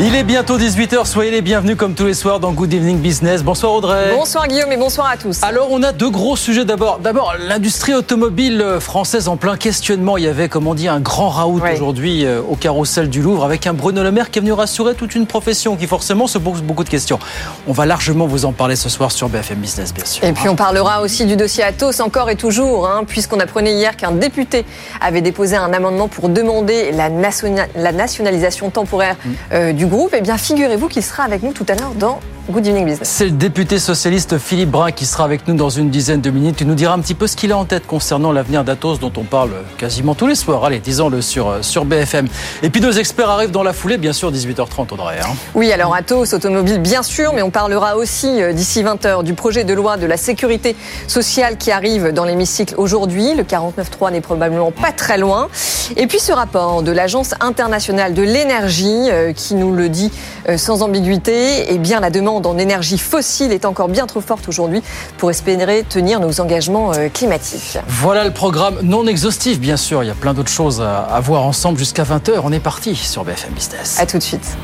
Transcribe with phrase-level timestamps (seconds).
[0.00, 3.42] Il est bientôt 18h, soyez les bienvenus comme tous les soirs dans Good Evening Business.
[3.42, 4.12] Bonsoir Audrey.
[4.14, 5.42] Bonsoir Guillaume et bonsoir à tous.
[5.42, 7.00] Alors on a deux gros sujets d'abord.
[7.00, 10.16] D'abord l'industrie automobile française en plein questionnement.
[10.16, 13.44] Il y avait comme on dit un grand raout aujourd'hui euh, au carrousel du Louvre
[13.44, 16.38] avec un Bruno Le Maire qui est venu rassurer toute une profession qui forcément se
[16.38, 17.18] pose beaucoup de questions.
[17.66, 20.22] On va largement vous en parler ce soir sur BFM Business bien sûr.
[20.22, 23.96] Et puis on parlera aussi du dossier Atos encore et toujours hein, puisqu'on apprenait hier
[23.96, 24.64] qu'un député
[25.00, 29.30] avait déposé un amendement pour demander la, la nationalisation temporaire mm.
[29.54, 30.14] euh, du groupe.
[30.16, 32.20] Eh bien, figurez-vous qu'il sera avec nous tout à l'heure dans
[32.50, 33.06] Good Evening Business.
[33.06, 36.62] C'est le député socialiste Philippe Brun qui sera avec nous dans une dizaine de minutes.
[36.62, 39.12] Il nous dira un petit peu ce qu'il a en tête concernant l'avenir d'Atos dont
[39.18, 40.64] on parle quasiment tous les soirs.
[40.64, 42.26] Allez, disons-le sur, euh, sur BFM.
[42.62, 45.18] Et puis nos experts arrivent dans la foulée, bien sûr, 18h30 Audrey.
[45.22, 45.34] Hein.
[45.54, 49.64] Oui, alors Atos, automobile, bien sûr, mais on parlera aussi euh, d'ici 20h du projet
[49.64, 50.74] de loi de la sécurité
[51.06, 53.34] sociale qui arrive dans l'hémicycle aujourd'hui.
[53.34, 55.48] Le 49.3 n'est probablement pas très loin.
[55.96, 60.10] Et puis ce rapport de l'Agence internationale de l'énergie euh, qui nous le dit
[60.56, 64.82] sans ambiguïté, eh bien la demande en énergie fossile est encore bien trop forte aujourd'hui
[65.16, 67.78] pour espérer tenir nos engagements euh, climatiques.
[67.86, 70.02] Voilà le programme non exhaustif, bien sûr.
[70.02, 72.40] Il y a plein d'autres choses à voir ensemble jusqu'à 20h.
[72.42, 73.98] On est parti sur BFM Business.
[73.98, 74.56] À tout de suite.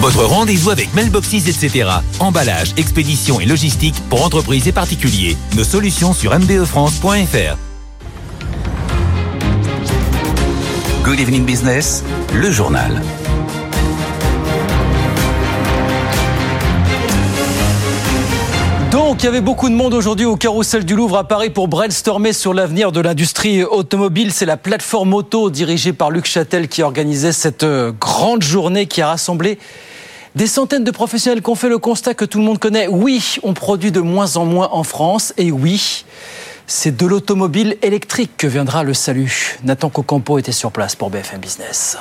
[0.00, 1.88] Votre rendez-vous avec Mailboxes, etc.
[2.18, 5.36] Emballage, expédition et logistique pour entreprises et particuliers.
[5.54, 7.56] Nos solutions sur mbefrance.fr.
[11.04, 13.02] Good Evening Business, le journal.
[19.18, 22.32] Il y avait beaucoup de monde aujourd'hui au carrousel du Louvre à Paris pour brainstormer
[22.32, 24.32] sur l'avenir de l'industrie automobile.
[24.32, 29.00] C'est la plateforme auto dirigée par Luc Châtel qui organisait cette euh, grande journée qui
[29.00, 29.60] a rassemblé
[30.34, 32.88] des centaines de professionnels qui ont fait le constat que tout le monde connaît.
[32.88, 36.04] Oui, on produit de moins en moins en France et oui,
[36.66, 39.58] c'est de l'automobile électrique que viendra le salut.
[39.62, 41.96] Nathan Cocampo était sur place pour BFM Business.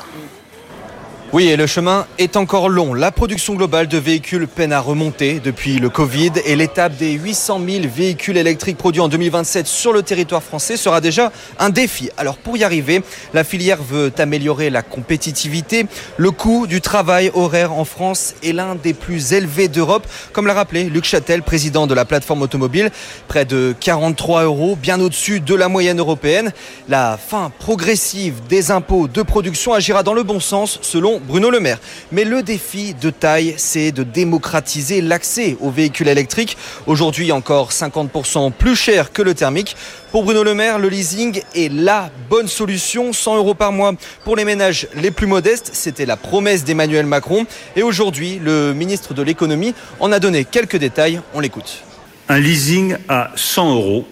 [1.33, 2.93] Oui, et le chemin est encore long.
[2.93, 7.61] La production globale de véhicules peine à remonter depuis le Covid et l'étape des 800
[7.65, 12.09] 000 véhicules électriques produits en 2027 sur le territoire français sera déjà un défi.
[12.17, 13.01] Alors pour y arriver,
[13.33, 15.85] la filière veut améliorer la compétitivité.
[16.17, 20.53] Le coût du travail horaire en France est l'un des plus élevés d'Europe, comme l'a
[20.53, 22.91] rappelé Luc Châtel, président de la plateforme automobile.
[23.29, 26.51] Près de 43 euros, bien au-dessus de la moyenne européenne.
[26.89, 31.59] La fin progressive des impôts de production agira dans le bon sens selon Bruno Le
[31.59, 31.79] Maire.
[32.11, 36.57] Mais le défi de taille, c'est de démocratiser l'accès aux véhicules électriques.
[36.87, 39.75] Aujourd'hui encore 50% plus cher que le thermique.
[40.11, 43.13] Pour Bruno Le Maire, le leasing est la bonne solution.
[43.13, 43.93] 100 euros par mois
[44.25, 45.71] pour les ménages les plus modestes.
[45.73, 47.45] C'était la promesse d'Emmanuel Macron.
[47.75, 51.21] Et aujourd'hui, le ministre de l'économie en a donné quelques détails.
[51.33, 51.83] On l'écoute.
[52.29, 54.05] Un leasing à 100 euros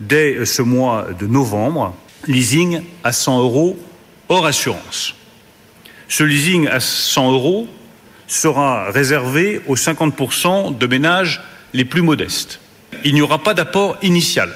[0.00, 1.94] dès ce mois de novembre.
[2.26, 3.76] Leasing à 100 euros
[4.28, 5.14] hors assurance.
[6.08, 7.68] Ce leasing à 100 euros
[8.26, 11.40] sera réservé aux 50% de ménages
[11.72, 12.60] les plus modestes.
[13.04, 14.50] Il n'y aura pas d'apport initial.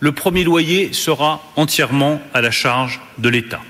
[0.00, 3.60] Le premier loyer sera entièrement à la charge de l'État.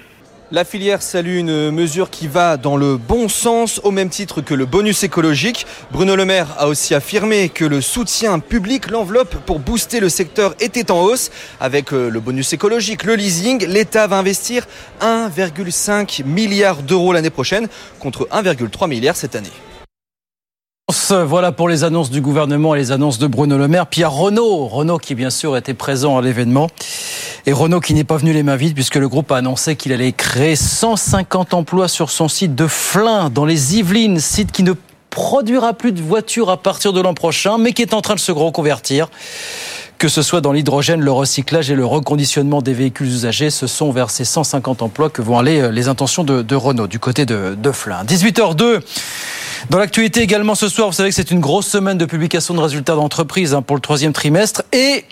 [0.51, 4.55] La filière salue une mesure qui va dans le bon sens au même titre que
[4.55, 5.67] le bonus écologique.
[5.93, 10.55] Bruno Le Maire a aussi affirmé que le soutien public, l'enveloppe pour booster le secteur
[10.59, 11.31] était en hausse.
[11.61, 14.67] Avec euh, le bonus écologique, le leasing, l'État va investir
[15.03, 17.69] 1,5 milliard d'euros l'année prochaine
[18.01, 19.53] contre 1,3 milliard cette année.
[21.11, 23.85] Voilà pour les annonces du gouvernement et les annonces de Bruno Le Maire.
[24.03, 26.69] A Renault, Renault qui bien sûr était présent à l'événement.
[27.49, 29.95] Et Renault qui n'est pas venu les mains vides puisque le groupe a annoncé qu'il
[29.95, 34.75] allait créer 150 emplois sur son site de Flins dans les Yvelines, site qui ne
[35.09, 38.21] produira plus de voitures à partir de l'an prochain, mais qui est en train de
[38.21, 39.09] se reconvertir
[39.97, 43.93] que ce soit dans l'hydrogène, le recyclage et le reconditionnement des véhicules usagés, ce sont
[43.93, 47.57] vers ces 150 emplois que vont aller euh, les intentions de, Renault du côté de,
[47.61, 48.05] de Flins.
[48.05, 48.81] 18h02.
[49.71, 52.61] Dans l'actualité également ce soir, vous savez que c'est une grosse semaine de publication de
[52.61, 54.63] résultats d'entreprise hein, pour le troisième trimestre.
[54.73, 55.05] Et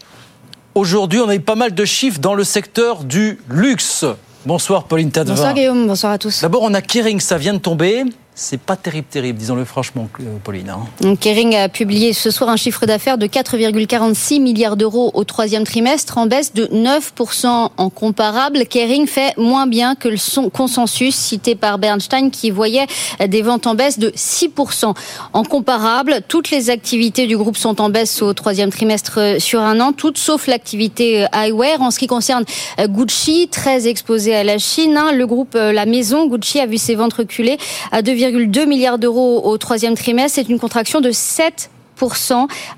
[0.77, 4.05] aujourd'hui, on a eu pas mal de chiffres dans le secteur du luxe.
[4.45, 5.35] Bonsoir Pauline Tadevin.
[5.35, 6.43] Bonsoir Guillaume, bonsoir à tous.
[6.43, 8.05] D'abord, on a Kering, ça vient de tomber.
[8.39, 10.69] C'est pas terrible, terrible, disons-le franchement, euh, Pauline.
[10.69, 11.17] Hein.
[11.19, 16.19] Kering a publié ce soir un chiffre d'affaires de 4,46 milliards d'euros au troisième trimestre,
[16.19, 18.67] en baisse de 9% en comparable.
[18.67, 22.87] Kering fait moins bien que le consensus cité par Bernstein qui voyait
[23.27, 24.95] des ventes en baisse de 6%
[25.33, 26.21] en comparable.
[26.29, 30.19] Toutes les activités du groupe sont en baisse au troisième trimestre sur un an, toutes
[30.19, 31.81] sauf l'activité eyewear.
[31.81, 32.45] En ce qui concerne
[32.79, 36.97] Gucci, très exposé à la Chine, hein, le groupe La Maison, Gucci a vu ses
[36.97, 37.57] ventes reculer
[37.93, 40.37] à 2, 2,2 milliards d'euros au troisième trimestre.
[40.37, 41.71] C'est une contraction de 7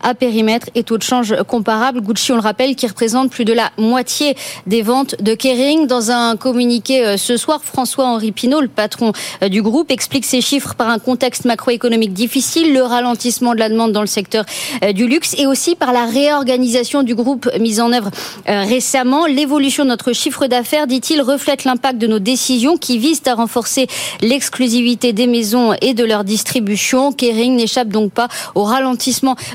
[0.02, 2.00] à périmètre et taux de change comparable.
[2.00, 4.36] Gucci, on le rappelle, qui représente plus de la moitié
[4.66, 5.86] des ventes de Kering.
[5.86, 9.12] Dans un communiqué euh, ce soir, François-Henri Pinault, le patron
[9.42, 13.68] euh, du groupe, explique ces chiffres par un contexte macroéconomique difficile, le ralentissement de la
[13.68, 14.44] demande dans le secteur
[14.84, 18.10] euh, du luxe et aussi par la réorganisation du groupe mise en œuvre
[18.46, 19.26] récemment.
[19.26, 23.86] L'évolution de notre chiffre d'affaires, dit-il, reflète l'impact de nos décisions qui visent à renforcer
[24.20, 27.12] l'exclusivité des maisons et de leur distribution.
[27.12, 29.07] Kering n'échappe donc pas au ralentissement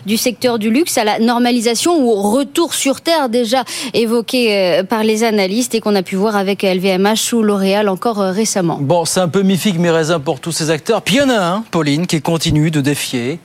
[0.05, 3.63] du secteur du luxe à la normalisation ou au retour sur terre déjà
[3.94, 8.21] évoqué euh, par les analystes et qu'on a pu voir avec LVMH ou L'Oréal encore
[8.21, 8.77] euh, récemment.
[8.81, 11.01] Bon, c'est un peu mi-figue, mi-raisin pour tous ces acteurs.
[11.01, 13.39] Puis il y en a un, Pauline, qui continue de défier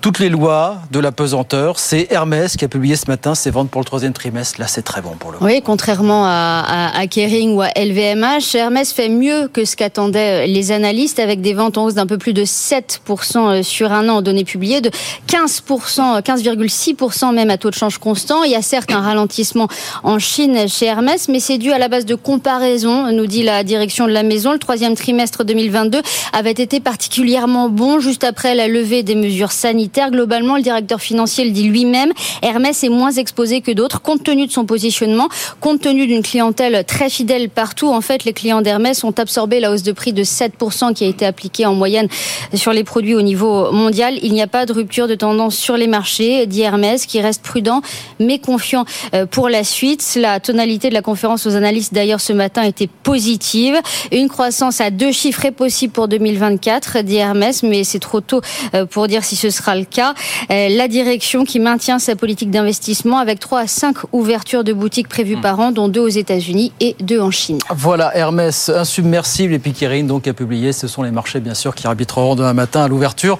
[0.00, 1.78] toutes les lois de la pesanteur.
[1.78, 4.60] C'est Hermès qui a publié ce matin ses ventes pour le troisième trimestre.
[4.60, 8.92] Là, c'est très bon pour le Oui, contrairement à, à, Kering ou à LVMH, Hermès
[8.92, 12.32] fait mieux que ce qu'attendaient les analystes avec des ventes en hausse d'un peu plus
[12.32, 14.90] de 7% sur un an en données publiées, de
[15.28, 18.44] 15%, 15,6% même à taux de change constant.
[18.44, 19.68] Il y a certes un ralentissement
[20.04, 23.64] en Chine chez Hermès, mais c'est dû à la base de comparaison, nous dit la
[23.64, 24.52] direction de la maison.
[24.52, 26.00] Le troisième trimestre 2022
[26.32, 31.44] avait été particulièrement bon juste après la levée des mesures sanitaires Globalement, le directeur financier
[31.44, 32.12] le dit lui-même,
[32.42, 35.28] Hermès est moins exposé que d'autres compte tenu de son positionnement,
[35.60, 37.88] compte tenu d'une clientèle très fidèle partout.
[37.88, 41.08] En fait, les clients d'Hermès ont absorbé la hausse de prix de 7% qui a
[41.08, 42.08] été appliquée en moyenne
[42.54, 44.18] sur les produits au niveau mondial.
[44.22, 47.42] Il n'y a pas de rupture de tendance sur les marchés, dit Hermès, qui reste
[47.42, 47.82] prudent
[48.20, 48.84] mais confiant
[49.14, 50.16] euh, pour la suite.
[50.20, 53.76] La tonalité de la conférence aux analystes d'ailleurs ce matin était positive.
[54.12, 58.40] Une croissance à deux chiffres est possible pour 2024, dit Hermès, mais c'est trop tôt
[58.74, 60.14] euh, pour dire si ce sera le cas.
[60.50, 65.08] Euh, la direction qui maintient sa politique d'investissement avec 3 à 5 ouvertures de boutiques
[65.08, 65.40] prévues hmm.
[65.40, 67.58] par an, dont deux aux États-Unis et deux en Chine.
[67.70, 70.72] Voilà, Hermès, insubmersible et Piquerine donc a publié.
[70.72, 73.38] Ce sont les marchés, bien sûr, qui arbitreront demain matin à l'ouverture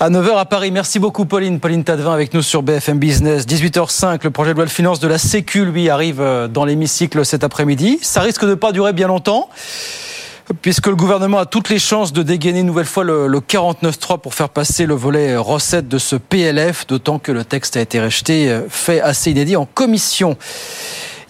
[0.00, 0.70] à 9h à Paris.
[0.70, 1.58] Merci beaucoup, Pauline.
[1.58, 3.46] Pauline Tadevin avec nous sur BFM Business.
[3.46, 7.24] 18h05, le projet de loi de finances de la Sécu, lui, arrive euh, dans l'hémicycle
[7.24, 7.98] cet après-midi.
[8.02, 9.48] Ça risque de pas durer bien longtemps
[10.62, 14.34] puisque le gouvernement a toutes les chances de dégainer une nouvelle fois le, 49.3 pour
[14.34, 18.50] faire passer le volet recette de ce PLF, d'autant que le texte a été rejeté,
[18.50, 20.36] euh, fait assez inédit en commission.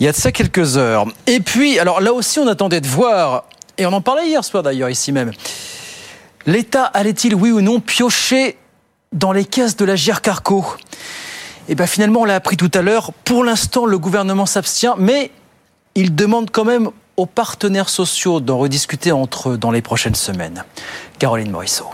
[0.01, 1.07] Il y a de ça quelques heures.
[1.27, 3.45] Et puis, alors là aussi, on attendait de voir,
[3.77, 5.33] et on en parlait hier soir d'ailleurs ici même,
[6.47, 8.57] l'État allait-il, oui ou non, piocher
[9.13, 10.65] dans les caisses de la Carco
[11.69, 14.95] Et eh bien finalement, on l'a appris tout à l'heure, pour l'instant, le gouvernement s'abstient,
[14.99, 15.31] mais
[15.95, 20.65] il demande quand même aux partenaires sociaux d'en rediscuter entre eux dans les prochaines semaines.
[21.19, 21.87] Caroline Morisseau.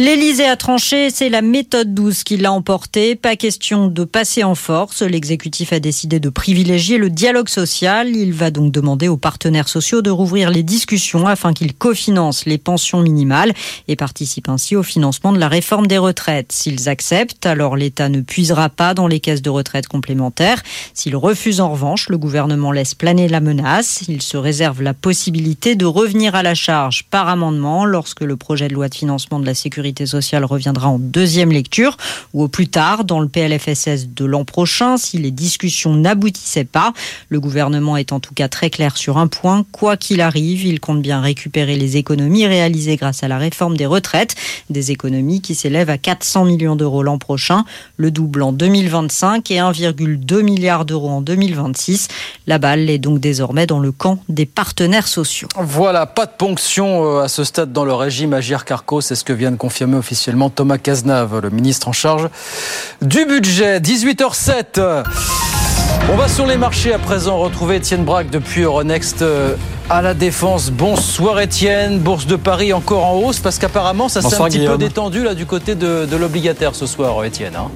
[0.00, 3.16] L'Élysée a tranché, c'est la méthode douce qui l'a emporté.
[3.16, 5.02] Pas question de passer en force.
[5.02, 8.14] L'exécutif a décidé de privilégier le dialogue social.
[8.14, 12.58] Il va donc demander aux partenaires sociaux de rouvrir les discussions afin qu'ils cofinancent les
[12.58, 13.52] pensions minimales
[13.88, 16.52] et participent ainsi au financement de la réforme des retraites.
[16.52, 20.62] S'ils acceptent, alors l'État ne puisera pas dans les caisses de retraite complémentaires.
[20.94, 24.04] S'ils refusent en revanche, le gouvernement laisse planer la menace.
[24.06, 28.68] Il se réserve la possibilité de revenir à la charge par amendement lorsque le projet
[28.68, 31.96] de loi de financement de la sécurité sociale reviendra en deuxième lecture
[32.34, 36.92] ou au plus tard dans le PLFSS de l'an prochain si les discussions n'aboutissaient pas.
[37.28, 39.64] Le gouvernement est en tout cas très clair sur un point.
[39.72, 43.86] Quoi qu'il arrive, il compte bien récupérer les économies réalisées grâce à la réforme des
[43.86, 44.34] retraites.
[44.70, 47.64] Des économies qui s'élèvent à 400 millions d'euros l'an prochain,
[47.96, 52.08] le double en 2025 et 1,2 milliard d'euros en 2026.
[52.46, 55.48] La balle est donc désormais dans le camp des partenaires sociaux.
[55.56, 59.24] Voilà, pas de ponction euh, à ce stade dans le régime Agir Carco, c'est ce
[59.24, 62.28] que vient de confirmer confirmé officiellement Thomas Cazenave, le ministre en charge
[63.00, 63.78] du budget.
[63.78, 65.04] 18h07.
[66.12, 69.54] On va sur les marchés à présent retrouver Étienne Braque depuis Euronext euh,
[69.88, 70.72] à la Défense.
[70.72, 74.78] Bonsoir Étienne, Bourse de Paris encore en hausse parce qu'apparemment ça s'est un petit peu
[74.78, 77.54] détendu là du côté de, l'obligataire ce soir Étienne.
[77.54, 77.70] Hein.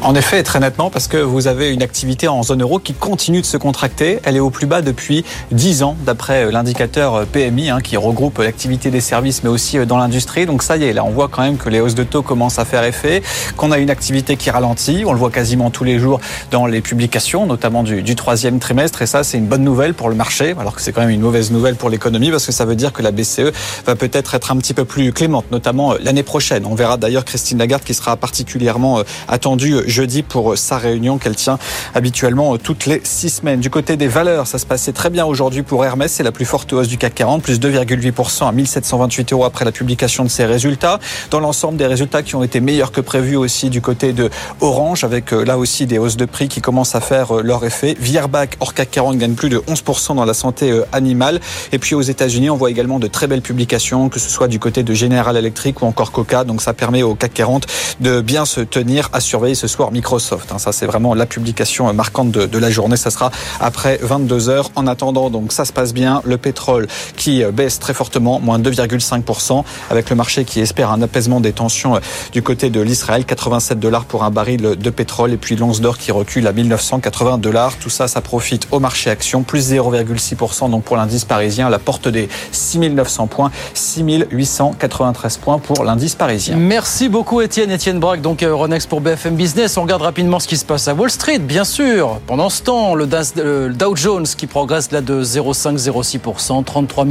[0.00, 3.40] En effet, très nettement, parce que vous avez une activité en zone euro qui continue
[3.40, 4.20] de se contracter.
[4.22, 8.90] Elle est au plus bas depuis 10 ans, d'après l'indicateur PMI, hein, qui regroupe l'activité
[8.92, 10.46] des services, mais aussi dans l'industrie.
[10.46, 12.60] Donc ça y est, là, on voit quand même que les hausses de taux commencent
[12.60, 13.22] à faire effet,
[13.56, 15.02] qu'on a une activité qui ralentit.
[15.04, 16.20] On le voit quasiment tous les jours
[16.52, 19.02] dans les publications, notamment du, du troisième trimestre.
[19.02, 21.22] Et ça, c'est une bonne nouvelle pour le marché, alors que c'est quand même une
[21.22, 23.50] mauvaise nouvelle pour l'économie, parce que ça veut dire que la BCE
[23.84, 26.66] va peut-être être un petit peu plus clémente, notamment l'année prochaine.
[26.66, 31.58] On verra d'ailleurs Christine Lagarde qui sera particulièrement attendue jeudi pour sa réunion qu'elle tient
[31.94, 33.60] habituellement toutes les six semaines.
[33.60, 36.12] Du côté des valeurs, ça se passait très bien aujourd'hui pour Hermès.
[36.12, 39.72] C'est la plus forte hausse du CAC 40, plus 2,8% à 1728 euros après la
[39.72, 40.98] publication de ses résultats.
[41.30, 44.30] Dans l'ensemble, des résultats qui ont été meilleurs que prévu aussi du côté de
[44.60, 47.64] Orange, avec euh, là aussi des hausses de prix qui commencent à faire euh, leur
[47.64, 47.96] effet.
[47.98, 51.40] Vierbach, hors CAC 40, gagne plus de 11% dans la santé euh, animale.
[51.72, 54.58] Et puis aux États-Unis, on voit également de très belles publications, que ce soit du
[54.58, 56.44] côté de General Electric ou encore Coca.
[56.44, 57.66] Donc ça permet au CAC 40
[58.00, 60.52] de bien se tenir à surveiller ce soir Microsoft.
[60.52, 60.58] Hein.
[60.58, 62.96] Ça, c'est vraiment la publication marquante de, de, la journée.
[62.96, 63.30] Ça sera
[63.60, 64.70] après 22 heures.
[64.76, 66.20] En attendant, donc ça se passe bien.
[66.24, 71.02] Le pétrole qui euh, baisse très fortement, moins 2,5%, avec le marché qui espère un
[71.02, 72.00] apaisement des tensions euh,
[72.32, 73.24] du côté de l'Israël.
[73.24, 77.38] 87 dollars pour un baril de pétrole et puis l'once d'or qui recule à 1980
[77.38, 77.76] dollars.
[77.78, 82.08] Tout ça, ça profite au marché action, plus 0,6% donc pour l'indice parisien, la porte
[82.08, 86.56] des 6900 points, 6893 points pour l'indice parisien.
[86.56, 89.67] Merci beaucoup Étienne, Étienne Braque, donc euh, Euronext pour BFM Business.
[89.76, 92.20] On regarde rapidement ce qui se passe à Wall Street, bien sûr.
[92.26, 97.06] Pendant ce temps, le Dow Jones qui progresse là de 0,5-0,6%, 33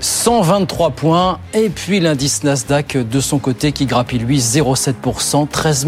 [0.00, 1.38] 123 points.
[1.54, 5.86] Et puis l'indice Nasdaq de son côté qui grappille lui 0,7%, 13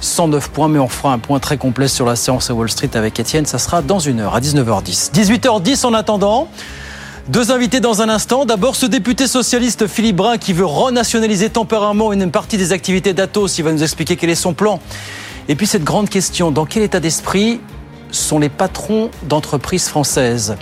[0.00, 0.68] 109 points.
[0.68, 3.44] Mais on fera un point très complet sur la séance à Wall Street avec Étienne.
[3.46, 5.12] Ça sera dans une heure à 19h10.
[5.12, 6.48] 18h10 en attendant.
[7.28, 8.44] Deux invités dans un instant.
[8.44, 13.56] D'abord, ce député socialiste Philippe Brun qui veut renationaliser temporairement une partie des activités d'Atos.
[13.56, 14.78] Il va nous expliquer quel est son plan.
[15.48, 17.60] Et puis cette grande question, dans quel état d'esprit
[18.10, 20.56] sont les patrons d'entreprises françaises?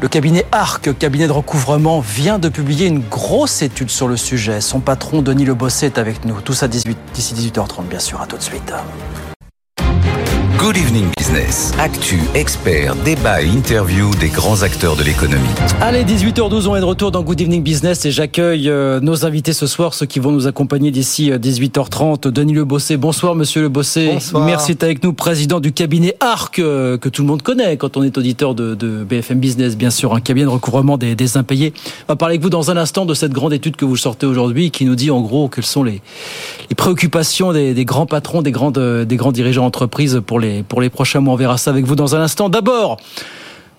[0.00, 4.60] Le cabinet ARC, cabinet de recouvrement, vient de publier une grosse étude sur le sujet.
[4.60, 6.40] Son patron, Denis Le Bosset, est avec nous.
[6.40, 6.86] Tout ça d'ici
[7.16, 8.20] 18h30, bien sûr.
[8.20, 8.72] À tout de suite.
[10.66, 11.70] Good Evening Business.
[11.78, 15.46] Actu, expert, débat et interview des grands acteurs de l'économie.
[15.80, 19.52] Allez, 18h12, on est de retour dans Good Evening Business et j'accueille euh, nos invités
[19.52, 22.26] ce soir, ceux qui vont nous accompagner d'ici 18h30.
[22.26, 24.14] Euh, Denis Le Bossé, bonsoir monsieur Le Bossé.
[24.14, 24.44] Bonsoir.
[24.44, 27.96] Merci d'être avec nous, président du cabinet ARC, euh, que tout le monde connaît quand
[27.96, 31.36] on est auditeur de, de BFM Business, bien sûr, un cabinet de recouvrement des, des,
[31.36, 31.74] impayés.
[32.08, 34.26] On va parler avec vous dans un instant de cette grande étude que vous sortez
[34.26, 36.02] aujourd'hui qui nous dit en gros quelles sont les,
[36.70, 40.80] les préoccupations des, des, grands patrons, des, grandes, des grands dirigeants d'entreprise pour les, pour
[40.80, 41.34] les prochains mois.
[41.34, 42.48] On verra ça avec vous dans un instant.
[42.48, 42.98] D'abord,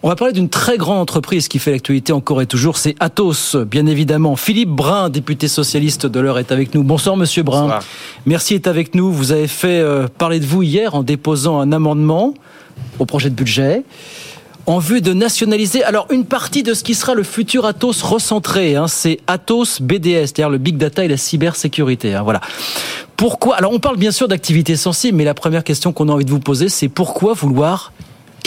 [0.03, 3.55] on va parler d'une très grande entreprise qui fait l'actualité encore et toujours, c'est Atos,
[3.55, 4.35] bien évidemment.
[4.35, 6.83] Philippe Brun, député socialiste de l'heure, est avec nous.
[6.83, 7.63] Bonsoir, monsieur Brun.
[7.63, 7.83] Bonsoir.
[8.25, 9.11] Merci d'être avec nous.
[9.11, 12.35] Vous avez fait euh, parler de vous hier en déposant un amendement
[12.99, 13.83] au projet de budget
[14.67, 18.75] en vue de nationaliser alors une partie de ce qui sera le futur Atos recentré.
[18.75, 22.13] Hein, c'est Atos BDS, c'est-à-dire le big data et la cybersécurité.
[22.13, 22.41] Hein, voilà.
[23.15, 26.25] Pourquoi Alors on parle bien sûr d'activités sensibles, mais la première question qu'on a envie
[26.25, 27.93] de vous poser, c'est pourquoi vouloir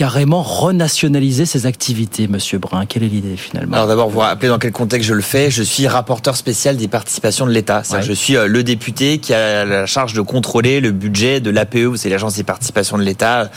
[0.00, 4.58] carrément renationaliser ces activités, Monsieur Brun Quelle est l'idée finalement Alors d'abord, vous rappelez dans
[4.58, 5.50] quel contexte je le fais.
[5.50, 7.82] Je suis rapporteur spécial des participations de l'État.
[7.92, 8.00] Ouais.
[8.00, 12.08] Je suis le député qui a la charge de contrôler le budget de l'APE, c'est
[12.08, 13.50] l'agence des participations de l'État,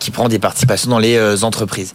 [0.00, 1.94] qui prend des participations dans les entreprises.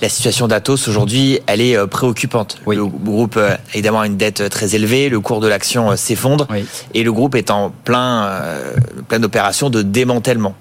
[0.00, 2.56] La situation d'Atos aujourd'hui, elle est préoccupante.
[2.64, 2.76] Oui.
[2.76, 3.38] Le groupe
[3.74, 6.64] évidemment a une dette très élevée, le cours de l'action s'effondre oui.
[6.94, 8.72] et le groupe est en plein, euh,
[9.08, 10.54] pleine opération de démantèlement.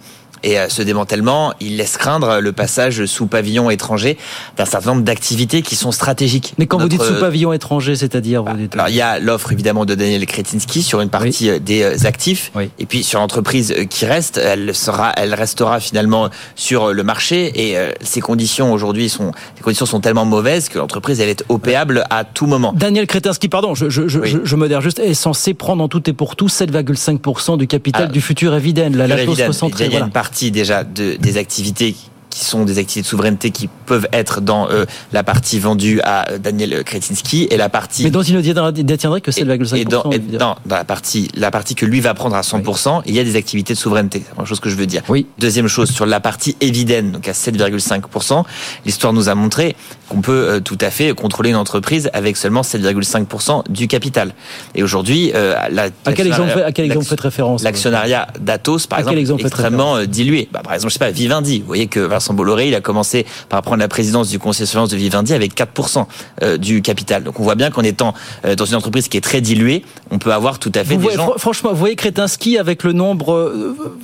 [0.44, 4.18] Et ce démantèlement, il laisse craindre le passage sous pavillon étranger
[4.58, 6.54] d'un certain nombre d'activités qui sont stratégiques.
[6.58, 6.96] Mais quand Notre...
[6.96, 10.26] vous dites sous pavillon étranger, c'est-à-dire bah, Alors il y a l'offre évidemment de Daniel
[10.26, 11.60] Kretinsky sur une partie oui.
[11.60, 12.70] des actifs, oui.
[12.80, 17.70] et puis sur l'entreprise qui reste, elle sera, elle restera finalement sur le marché.
[17.70, 21.44] Et euh, ces conditions aujourd'hui sont, les conditions sont tellement mauvaises que l'entreprise elle est
[21.50, 22.74] opéable à tout moment.
[22.76, 24.38] Daniel Kretinsky, pardon, je, je, je, oui.
[24.44, 28.14] je modère juste, est censé prendre en tout et pour tout 7,5% du capital Alors,
[28.14, 31.96] du futur Eviden, la, la une partie déjà de, des activités
[32.36, 36.38] qui sont des activités de souveraineté qui peuvent être dans euh, la partie vendue à
[36.38, 38.04] Daniel Kretinsky et la partie.
[38.04, 39.78] Mais dont il ne détiendrait que 7,5%.
[39.78, 42.98] Et, dans, et dans, dans, la partie, la partie que lui va prendre à 100%,
[42.98, 43.04] oui.
[43.06, 44.24] il y a des activités de souveraineté.
[44.28, 45.02] C'est une chose que je veux dire.
[45.08, 45.28] Oui.
[45.40, 48.44] Deuxième chose, sur la partie Eviden, donc à 7,5%,
[48.86, 49.78] l'histoire nous a montré
[50.10, 54.34] qu'on peut euh, tout à fait contrôler une entreprise avec seulement 7,5% du capital.
[54.76, 59.00] Et aujourd'hui, euh, la, à quel exemple, à quel exemple faites référence L'actionnariat d'Atos, par
[59.00, 60.50] exemple, est extrêmement dilué.
[60.52, 61.62] Bah, par exemple, je sais pas, Vivendi.
[61.62, 64.66] Vous voyez que Vincent Vincent Bolloré, il a commencé par prendre la présidence du conseil
[64.66, 66.06] de surveillance de Vivendi avec 4%
[66.42, 67.24] euh, du capital.
[67.24, 68.14] Donc on voit bien qu'en étant
[68.46, 70.96] euh, dans une entreprise qui est très diluée, on peut avoir tout à fait Vous
[70.96, 71.28] des voyez, gens...
[71.30, 73.34] fr- franchement, vous voyez Kretinsky avec le nombre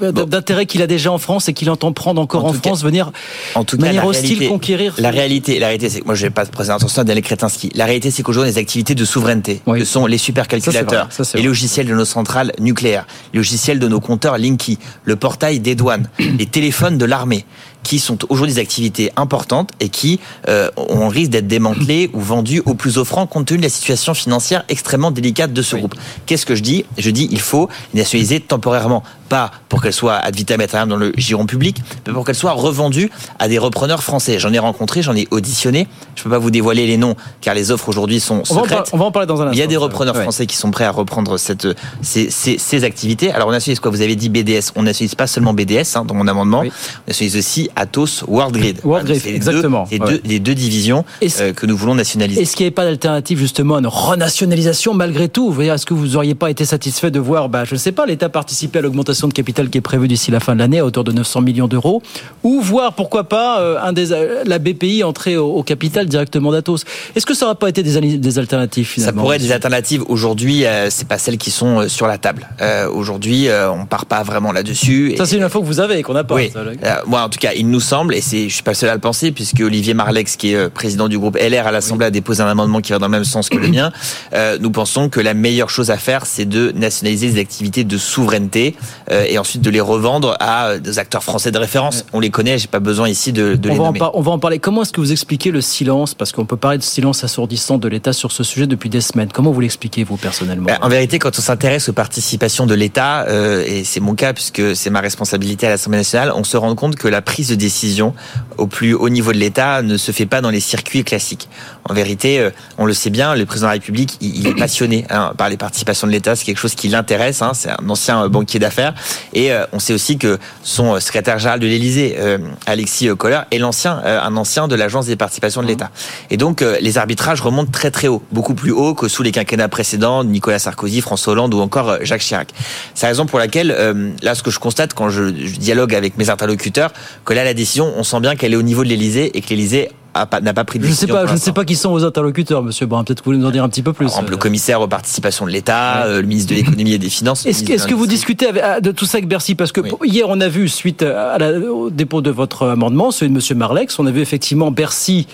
[0.02, 2.60] euh, d'intérêts qu'il a déjà en France et qu'il entend prendre encore En en, tout
[2.60, 3.12] cas- France, venir
[3.56, 4.96] En tout de cas, manière hostile réalité, conquérir.
[5.00, 7.72] La réalité, la réalité, c'est que moi, je vais pas présenter attention à Daniel Kretinsky.
[7.74, 9.80] La réalité, c'est qu'aujourd'hui, les activités de souveraineté, Oui.
[9.80, 14.00] que sont les supercalculateurs, Ça, les logiciels de nos centrales nucléaires, les logiciels de nos
[14.00, 17.46] compteurs Linky, le portail des douanes, les téléphones de l'armée,
[17.84, 22.62] qui sont aujourd'hui des activités importantes et qui euh, on risque d'être démantelées ou vendues
[22.66, 25.96] au plus offrant compte tenu de la situation financière extrêmement délicate de ce groupe.
[26.26, 26.86] Qu'est-ce que je dis?
[26.98, 30.98] Je dis il faut les nationaliser temporairement, pas pour qu'elles soient ad vitam aeternam dans
[30.98, 33.10] le giron public, mais pour qu'elles soient revendues
[33.40, 34.40] à des repreneurs français.
[34.40, 35.88] J'en ai rencontré, j'en ai auditionné.
[36.16, 38.90] Je peux pas vous dévoiler les noms car les offres aujourd'hui sont secrètes.
[38.92, 39.54] on va en parler dans un instant.
[39.54, 40.24] Il y a des repreneurs Ouais.
[40.24, 41.66] français qui sont prêts à reprendre cette,
[42.02, 43.32] ces, ces, ces activités.
[43.32, 44.72] Alors on nationalise quoi Vous avez dit BDS.
[44.76, 46.60] On nationalise pas seulement BDS hein, dans mon amendement.
[46.62, 46.72] Oui.
[47.08, 48.82] On nationalise aussi Atos, WorldGrid.
[48.84, 49.88] World Grid, c'est les exactement.
[49.90, 50.12] Deux, les, Ouais.
[50.12, 51.06] deux, les deux divisions
[51.40, 52.42] euh, que nous voulons nationaliser.
[52.42, 55.56] Est-ce qu'il n'y avait pas d'alternative justement à une renationalisation malgré tout?
[55.62, 58.28] Est-ce que vous n'auriez pas été satisfait de voir, bah, je ne sais pas, l'État
[58.30, 61.04] participer à l'augmentation de capital qui est prévue d'ici la fin de l'année à hauteur
[61.04, 62.02] de 900 millions d'euros
[62.44, 66.52] Ou voir, pourquoi pas, euh, un des, euh, la BPI entrer au, au capital directement
[66.52, 66.84] d'Atos
[67.16, 70.04] Est-ce que ça n'aurait pas été des, alternatives Ça finalement pourrait être des alternatives.
[70.08, 72.48] Aujourd'hui, euh, c'est pas celles qui sont euh, sur la table.
[72.62, 75.16] Euh, Aujourd'hui, euh, on part pas vraiment là-dessus.
[75.18, 76.36] Ça, c'est une info que vous avez et qu'on n'a pas.
[76.36, 76.60] Oui, ça.
[76.60, 78.90] Euh, moi en tout cas, il nous semble, et c'est, je suis pas le seul
[78.90, 82.06] à le penser, puisque Olivier Marlex, qui est euh, président du groupe LR à l'Assemblée,
[82.06, 83.92] a déposé un amendement qui va dans le même sens que le mien.
[84.34, 87.98] Euh, nous pensons que la meilleure chose à faire, c'est de nationaliser des activités de
[87.98, 88.76] souveraineté
[89.10, 92.06] euh, et ensuite de les revendre à euh, des acteurs français de référence.
[92.14, 94.00] On les connaît, j'ai pas besoin ici de, de on, les va nommer.
[94.14, 94.60] on va en parler.
[94.60, 96.14] Comment est-ce que vous expliquez le silence?
[96.14, 99.30] Parce qu'on peut parler de silence assourdissant de l'État sur ce sujet depuis des semaines.
[99.34, 100.66] Comment vous l'expliquez, vous, personnellement?
[100.66, 104.34] Ben, en vérité, quand on s'intéresse aux participations de l'État, euh, et c'est mon cas
[104.34, 107.56] puisque c'est ma responsabilité à l'Assemblée nationale, on se rend compte que la prise de
[107.56, 108.14] décision
[108.58, 111.50] au plus haut niveau de l'État ne se fait pas dans les circuits classiques.
[111.90, 114.56] En vérité, euh, on le sait bien, le président de la République, il, il est
[114.56, 117.42] passionné hein, par les participations de l'État, c'est quelque chose qui l'intéresse.
[117.42, 118.94] Hein, c'est un ancien euh, banquier d'affaires,
[119.34, 123.42] et euh, on sait aussi que son euh, secrétaire général de l'Élysée, euh, Alexis Kohler,
[123.52, 125.92] est l'ancien, un ancien de l'Agence des participations de l'État.
[126.30, 129.70] Et donc, les arbitrages remontent très très haut, beaucoup plus haut que sous les quinquennats
[129.70, 132.50] précédents, Nicolas Sarkozy, François Hollande ou encore Jacques Chirac.
[132.94, 133.76] C'est la raison pour laquelle,
[134.22, 136.92] là, ce que je constate quand je, je dialogue avec mes interlocuteurs,
[137.26, 139.50] que là, la décision, on sent bien qu'elle est au niveau de l'Élysée et que
[139.50, 141.76] l'Élysée pas- n'a pas pris de Je ne sais pas, je ne sais pas qui
[141.76, 143.04] sont vos interlocuteurs, Monsieur Brun.
[143.04, 144.06] Peut-être que vous voulez nous en dire un petit peu plus.
[144.06, 147.10] Par exemple, le commissaire aux participations de l'État, euh, le ministre de l'économie et des
[147.10, 147.46] finances.
[147.46, 149.56] Est-ce que vous discutez avec- ah, de tout ça avec Bercy?
[149.56, 149.92] Parce que Oui.
[150.04, 153.58] hier, on a vu, suite à la- au dépôt de votre amendement, celui de M.
[153.58, 155.28] Marlex, on a vu effectivement Bercy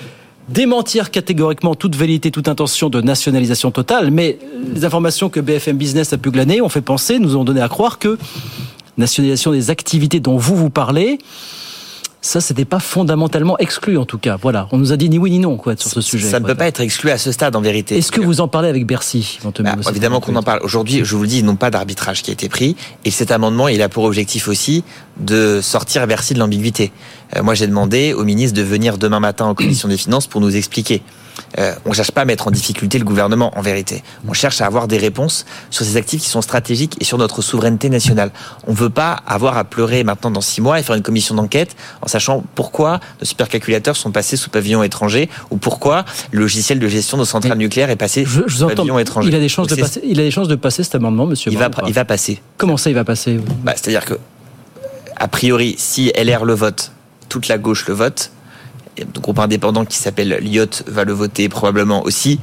[0.50, 4.12] démentir catégoriquement toute velléité, toute intention de nationalisation totale.
[4.12, 4.38] Mais
[4.74, 7.67] les informations que BFM Business a pu glaner ont fait penser, nous ont donné à
[7.67, 8.17] croire que
[8.98, 11.19] nationalisation des activités dont vous vous parlez,
[12.27, 14.38] ça, c'était pas fondamentalement exclu en tout cas.
[14.41, 16.27] Voilà, on nous a dit ni oui ni non quoi sur ce sujet.
[16.27, 17.98] Ça ne peut pas être exclu à ce stade en vérité.
[17.98, 20.60] Est-ce que vous en parlez avec Bercy Bah, évidemment qu'on en parle.
[20.62, 22.75] Aujourd'hui, je vous le dis, ils n'ont pas d'arbitrage qui a été pris.
[23.06, 24.84] Et cet amendement, il a pour objectif aussi
[25.19, 26.91] de sortir Bercy de l'ambiguïté.
[27.36, 30.41] Euh, moi, j'ai demandé au ministre de venir demain matin en commission des finances pour
[30.41, 31.02] nous expliquer.
[31.58, 34.04] Euh, on ne cherche pas à mettre en difficulté le gouvernement, en vérité.
[34.28, 37.41] On cherche à avoir des réponses sur ces actifs qui sont stratégiques et sur notre
[37.41, 38.32] souveraineté nationale.
[38.65, 41.36] On ne veut pas avoir à pleurer maintenant dans six mois et faire une commission
[41.36, 46.80] d'enquête en sachant pourquoi nos supercalculateurs sont passés sous pavillon étranger ou pourquoi le logiciel
[46.80, 48.76] de gestion de nos centrales nucléaires est passé Je, je vous sous entends.
[48.78, 49.30] pavillon étranger.
[49.30, 50.02] Il a des chances de Donc, passer.
[50.04, 51.52] Il a des chances de passer cet amendement, Monsieur.
[51.52, 52.41] il va, Brun, il va passer.
[52.58, 53.39] Comment ça, il va passer?
[53.63, 54.15] Bah, C'est-à-dire que,
[55.15, 56.91] a priori, si LR le vote,
[57.30, 58.32] toute la gauche le vote,
[58.99, 62.39] le groupe indépendant qui s'appelle Lyot va le voter probablement aussi,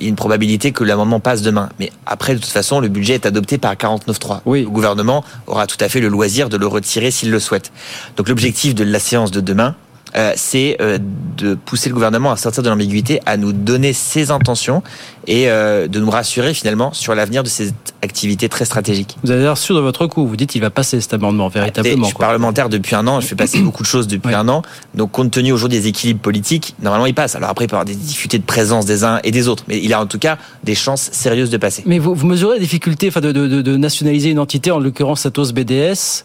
[0.00, 1.70] il y a une probabilité que l'amendement passe demain.
[1.78, 4.40] Mais après, de toute façon, le budget est adopté par 49.3.
[4.44, 4.62] Oui.
[4.62, 7.72] Le gouvernement aura tout à fait le loisir de le retirer s'il le souhaite.
[8.16, 9.74] Donc l'objectif de la séance de demain,
[10.14, 10.98] euh, c'est euh,
[11.36, 14.82] de pousser le gouvernement à sortir de l'ambiguïté, à nous donner ses intentions
[15.26, 19.16] et euh, de nous rassurer finalement sur l'avenir de ces activités très stratégiques.
[19.24, 20.26] Vous avez l'air sûr de votre coup.
[20.26, 22.02] Vous dites qu'il va passer cet amendement Écoutez, véritablement.
[22.04, 22.26] Je suis quoi.
[22.26, 24.34] parlementaire depuis un an, je fais passer beaucoup de choses depuis Oui.
[24.34, 24.62] un an.
[24.94, 27.34] Donc, compte tenu aujourd'hui des équilibres politiques, normalement, il passe.
[27.34, 29.64] Alors après, il peut y avoir des difficultés de présence des uns et des autres,
[29.68, 31.82] mais il a en tout cas des chances sérieuses de passer.
[31.86, 34.78] Mais vous, vous mesurez la difficulté enfin, de, de- de- de nationaliser une entité, en
[34.78, 36.24] l'occurrence Atos BDS,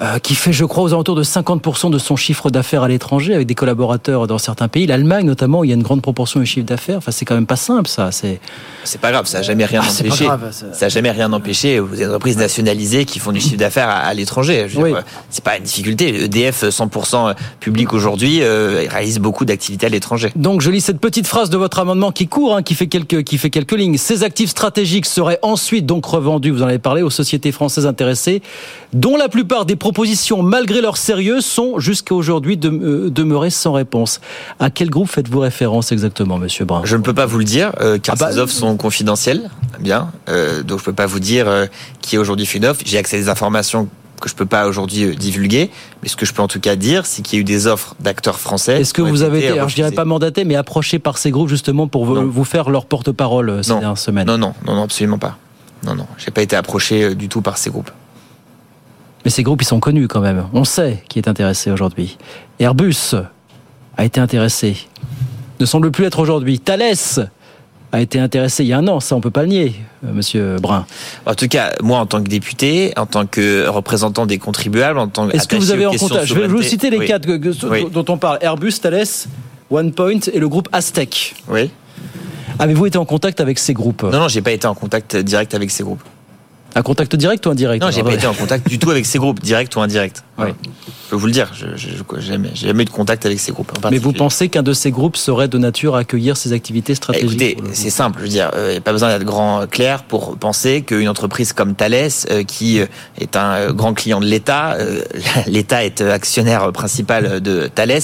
[0.00, 3.34] euh, qui fait, je crois, aux alentours de 50% de son chiffre d'affaires à l'étranger,
[3.34, 4.86] avec des collaborateurs dans certains pays.
[4.86, 6.96] L'Allemagne, notamment, où il y a une grande proportion de chiffre d'affaires.
[6.98, 8.10] Enfin, c'est quand même pas simple, ça.
[8.10, 8.40] C'est
[8.84, 10.24] C'est pas grave, ça n'a jamais rien Ah, c'est pas empêché.
[10.24, 13.96] grave, ça- n'a jamais rien empêché aux entreprises nationalisées qui font du chiffre d'affaires à,
[13.98, 14.66] à l'étranger.
[14.76, 14.90] Oui.
[14.90, 16.24] dire, C'est pas une difficulté.
[16.24, 20.30] EDF 100% public aujourd'hui euh, réalise beaucoup d'activités à l'étranger.
[20.34, 23.22] Donc je lis cette petite phrase de votre amendement qui court, hein, qui fait quelques
[23.22, 23.98] qui fait quelques lignes.
[23.98, 28.40] Ces actifs stratégiques seraient ensuite donc revendus, vous en avez parlé, aux sociétés françaises intéressées,
[28.94, 33.72] dont la plupart des propositions, malgré leur sérieux, sont jusqu'à aujourd'hui de, euh, demeurées sans
[33.72, 34.20] réponse.
[34.60, 36.82] À quel groupe faites-vous référence exactement, Monsieur Brun?
[36.84, 39.50] Je ne peux pas vous le dire, euh, car Ah bah, ces offres sont confidentielles.
[39.80, 41.48] Bien, euh, donc je peux pas vous dire
[42.00, 42.82] qui aujourd'hui fait une offre.
[42.86, 43.88] J'ai accès à des informations
[44.20, 45.70] que je peux pas aujourd'hui divulguer,
[46.02, 47.66] mais ce que je peux en tout cas dire, c'est qu'il y a eu des
[47.66, 48.80] offres d'acteurs français.
[48.80, 51.48] Est-ce que vous avez été, alors je dirais pas mandaté, mais approché par ces groupes
[51.48, 52.26] justement pour vous, Non.
[52.26, 53.80] vous faire leur porte-parole ces Non.
[53.80, 54.26] dernières semaines?
[54.28, 55.36] Non, non, non, non, absolument pas.
[55.84, 57.90] Non, non, j'ai pas été approché du tout par ces groupes.
[59.24, 60.46] Mais ces groupes, ils sont connus quand même.
[60.52, 62.16] On sait qui est intéressé aujourd'hui.
[62.58, 63.14] Airbus
[63.96, 64.76] a été intéressé.
[65.60, 66.58] Ne semble plus être aujourd'hui.
[66.58, 67.28] Thales
[67.92, 69.00] a été intéressé il y a un an.
[69.00, 69.74] Ça, on peut pas le nier,
[70.06, 70.86] euh, Monsieur Brun.
[71.26, 75.08] En tout cas, moi, en tant que député, en tant que représentant des contribuables, en
[75.08, 77.06] tant Est-ce que vous avez en contact Je vais vous citer les Oui.
[77.06, 77.86] quatre que- que- Oui.
[77.92, 79.04] dont on parle Airbus, Thales,
[79.70, 81.34] OnePoint et le groupe Aztec.
[81.48, 81.70] Oui.
[82.58, 84.02] Avez-vous été en contact avec ces groupes?
[84.04, 86.02] Non, non, j'ai pas été en contact direct avec ces groupes.
[86.74, 89.18] Un contact direct ou indirect Non, j'ai pas été en contact du tout avec ces
[89.18, 90.22] groupes, direct ou indirect.
[90.40, 90.52] Oui.
[90.62, 93.72] Je peux vous le dire, je j'ai jamais, eu de contact avec ces groupes.
[93.90, 97.42] Mais vous pensez qu'un de ces groupes serait de nature à accueillir ces activités stratégiques
[97.42, 100.04] Écoutez, c'est simple, je veux dire, il n'y a pas besoin d'être grand euh, clair
[100.04, 102.86] pour penser qu'une entreprise comme Thales, euh, qui euh,
[103.18, 105.02] est un euh, grand client de l'État, euh,
[105.46, 108.00] l'État est euh, actionnaire principal de Thales,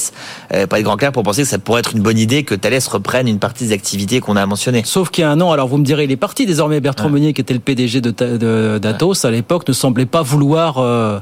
[0.52, 2.54] euh, pas être grand clair pour penser que ça pourrait être une bonne idée que
[2.54, 4.82] Thales reprenne une partie des activités qu'on a mentionnées.
[4.84, 6.80] Sauf qu'il y a un an, alors vous me direz, il est parti désormais.
[6.80, 11.18] Bertrand Meunier, qui était le PDG de, d'Atos à l'époque, ne semblait pas vouloir euh,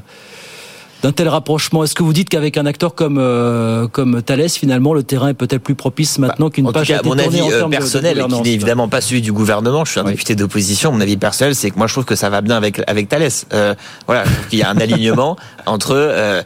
[1.03, 1.83] d'un tel rapprochement.
[1.83, 5.33] Est-ce que vous dites qu'avec un acteur comme euh, comme Thales, finalement, le terrain est
[5.33, 7.75] peut-être plus propice maintenant qu'une page cas, a été mon avis en euh, termes de-
[7.75, 10.11] de personnel, qui n'est évidemment pas celui du gouvernement, je suis un Oui.
[10.11, 12.81] député d'opposition, mon avis personnel, c'est que moi je trouve que ça va bien avec,
[12.87, 13.29] avec Thales.
[13.53, 13.75] Euh,
[14.07, 16.41] voilà, qu'il y a un alignement entre, euh,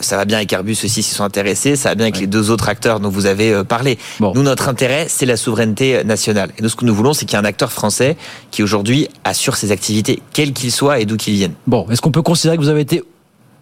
[0.00, 2.50] ça va bien avec Airbus aussi s'ils sont intéressés, ça va bien avec les deux
[2.50, 3.98] autres acteurs dont vous avez parlé.
[4.20, 4.32] Bon.
[4.34, 6.50] Nous, notre intérêt, c'est la souveraineté nationale.
[6.58, 8.16] Et nous, ce que nous voulons, c'est qu'il y ait un acteur français
[8.50, 11.54] qui aujourd'hui assure ses activités, quel qu'il soit et d'où qu'il vienne.
[11.66, 13.02] Bon, est-ce qu'on peut considérer que vous avez été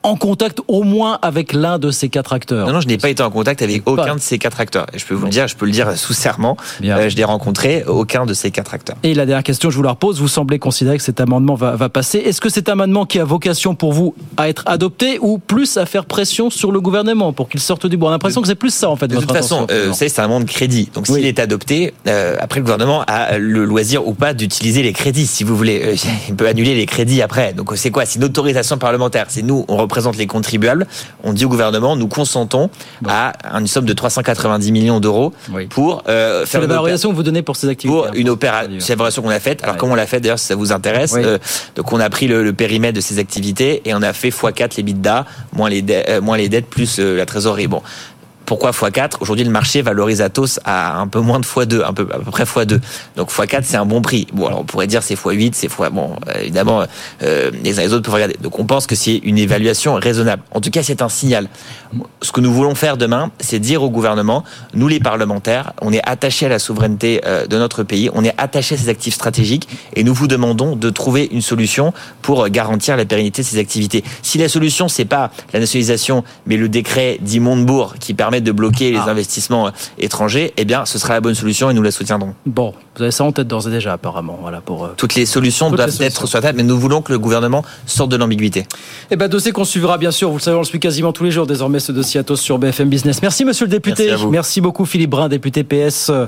[0.02, 3.08] en contact au moins avec l'un de ces quatre acteurs Non, non, je n'ai pas
[3.08, 3.92] été en contact avec Pas.
[3.92, 4.86] aucun de ces quatre acteurs.
[4.94, 7.84] Je peux vous le dire, je peux le dire sous serment, euh, je n'ai rencontré
[7.86, 8.96] aucun de ces quatre acteurs.
[9.02, 10.20] Et la dernière question, je vous la repose.
[10.20, 12.18] Vous semblez considérer que cet amendement va, va passer.
[12.18, 15.86] Est-ce que cet amendement qui a vocation pour vous à être adopté ou plus à
[15.86, 18.08] faire pression sur le gouvernement pour qu'il sorte du bois?
[18.08, 20.08] On a l'impression que c'est plus ça, en fait, De toute façon, euh, vous savez,
[20.08, 20.90] c'est un monde crédit.
[20.94, 24.92] Donc, s'il est adopté, euh, après, le gouvernement a le loisir ou pas d'utiliser les
[24.92, 25.94] crédits, si vous voulez.
[26.28, 27.52] Il peut annuler les crédits après.
[27.52, 28.04] Donc, c'est quoi?
[28.06, 29.26] C'est une autorisation parlementaire.
[29.28, 30.86] C'est nous, on représente les contribuables.
[31.22, 32.70] On dit au gouvernement, nous consentons
[33.06, 35.66] à une somme de 390 millions d'euros Oui.
[35.66, 37.94] pour euh, faire la valorisation que vous donnez pour ces activités.
[37.94, 39.62] pour une opération, c'est la valorisation qu'on a faite.
[39.62, 39.78] Alors Ouais.
[39.78, 40.20] comment on l'a fait?
[40.20, 41.22] D'ailleurs si ça vous intéresse Oui.
[41.24, 41.36] Euh,
[41.76, 44.76] Donc on a pris le, le périmètre de ces activités et on a fait x4
[44.78, 47.66] les bidas moins les de- euh, moins les dettes plus la trésorerie.
[47.66, 47.82] Bon.
[48.52, 52.06] Pourquoi x4 Aujourd'hui, le marché valorise Atos à un peu moins de x2, un peu,
[52.12, 52.80] à peu près x2.
[53.16, 54.26] Donc x4, c'est un bon prix.
[54.34, 55.76] Bon, alors on pourrait dire c'est x8, c'est x...
[55.90, 56.84] Bon, euh, évidemment,
[57.22, 58.36] euh, les uns et les autres peuvent regarder.
[58.42, 60.42] Donc on pense que c'est une évaluation raisonnable.
[60.50, 61.48] En tout cas, c'est un signal.
[62.20, 66.06] Ce que nous voulons faire demain, c'est dire au gouvernement, nous les parlementaires, on est
[66.06, 69.66] attachés à la souveraineté euh, de notre pays, on est attachés à ces actifs stratégiques
[69.96, 73.56] et nous vous demandons de trouver une solution pour euh, garantir la pérennité de ces
[73.56, 74.04] activités.
[74.20, 78.52] Si la solution, c'est pas la nationalisation, mais le décret dit Montebourg qui permet de
[78.52, 79.10] bloquer les Ah.
[79.10, 82.34] investissements euh, étrangers, eh bien, ce sera la bonne solution et nous la soutiendrons.
[82.46, 84.38] Bon, vous avez ça en tête d'ores et déjà, apparemment.
[84.40, 86.06] Voilà, pour, euh, Toutes les solutions Toutes les doivent solutions.
[86.22, 88.64] être sur la table, mais nous voulons que le gouvernement sorte de l'ambiguïté.
[89.10, 90.28] Eh ben, dossier qu'on suivra, bien sûr.
[90.30, 92.58] Vous le savez, on le suit quasiment tous les jours, désormais, ce dossier Atos sur
[92.58, 93.22] BFM Business.
[93.22, 94.06] Merci, monsieur le député.
[94.30, 94.66] Merci à vous.
[94.68, 96.26] beaucoup, Philippe Brun, député PS, euh,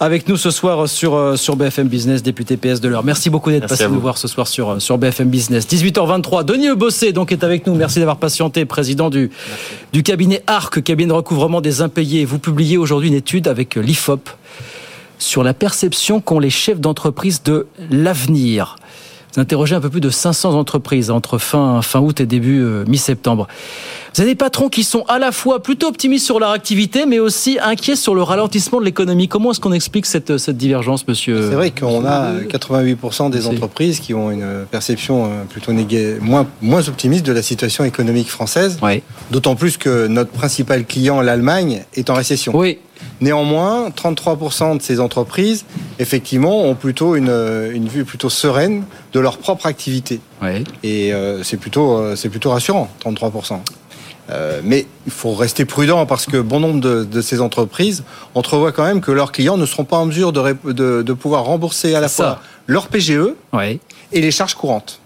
[0.00, 3.04] avec nous ce soir sur, euh, sur BFM Business, député PS de l'heure.
[3.04, 5.66] Merci beaucoup d'être passé nous voir ce soir sur, sur BFM Business.
[5.68, 7.74] 18h23, Denis Le Bossé, donc, est avec nous.
[7.74, 9.30] Merci d'avoir patienté, président du,
[9.92, 12.24] du cabinet ARC, cabinet de recouvrement des impayés.
[12.24, 14.30] Vous publiez aujourd'hui une étude avec l'IFOP
[15.18, 18.76] sur la perception qu'ont les chefs d'entreprise de l'avenir.
[19.34, 22.84] Vous interrogez un peu plus de 500 entreprises entre fin, fin août et début euh,
[22.86, 23.48] mi-septembre.
[24.14, 27.18] Vous avez des patrons qui sont à la fois plutôt optimistes sur leur activité, mais
[27.18, 29.26] aussi inquiets sur le ralentissement de l'économie.
[29.26, 33.98] Comment est-ce qu'on explique cette, cette divergence, monsieur C'est vrai qu'on a 88% des entreprises
[33.98, 38.78] qui ont une perception euh, plutôt néga- moins, moins optimiste de la situation économique française,
[39.32, 42.52] d'autant plus que notre principal client, l'Allemagne, est en récession.
[42.56, 42.78] Oui,
[43.20, 45.64] Néanmoins, 33% de ces entreprises,
[45.98, 47.30] effectivement, ont plutôt une,
[47.72, 50.20] une vue plutôt sereine de leur propre activité.
[50.42, 50.64] ouais.
[50.82, 53.58] Et euh, c'est plutôt, euh, c'est plutôt rassurant, 33%.
[54.30, 58.04] Euh, mais il faut rester prudent parce que bon nombre de, de ces entreprises
[58.34, 61.44] entrevoient quand même que leurs clients ne seront pas en mesure de, de, de pouvoir
[61.44, 62.40] rembourser à la fois ça.
[62.66, 63.80] leur PGE ouais.
[64.12, 65.00] et les charges courantes.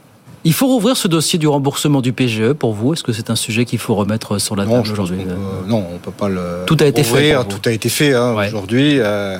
[0.44, 2.92] Il faut rouvrir ce dossier du remboursement du PGE pour vous.
[2.92, 5.18] Est-ce que c'est un sujet qu'il faut remettre sur la table aujourd'hui
[5.66, 6.62] non, on peut pas le.
[6.66, 7.40] Tout a été fait ouvrir.
[7.42, 7.58] pour vous.
[7.58, 8.46] Tout a été fait hein, Ouais.
[8.46, 9.00] aujourd'hui.
[9.00, 9.36] euh,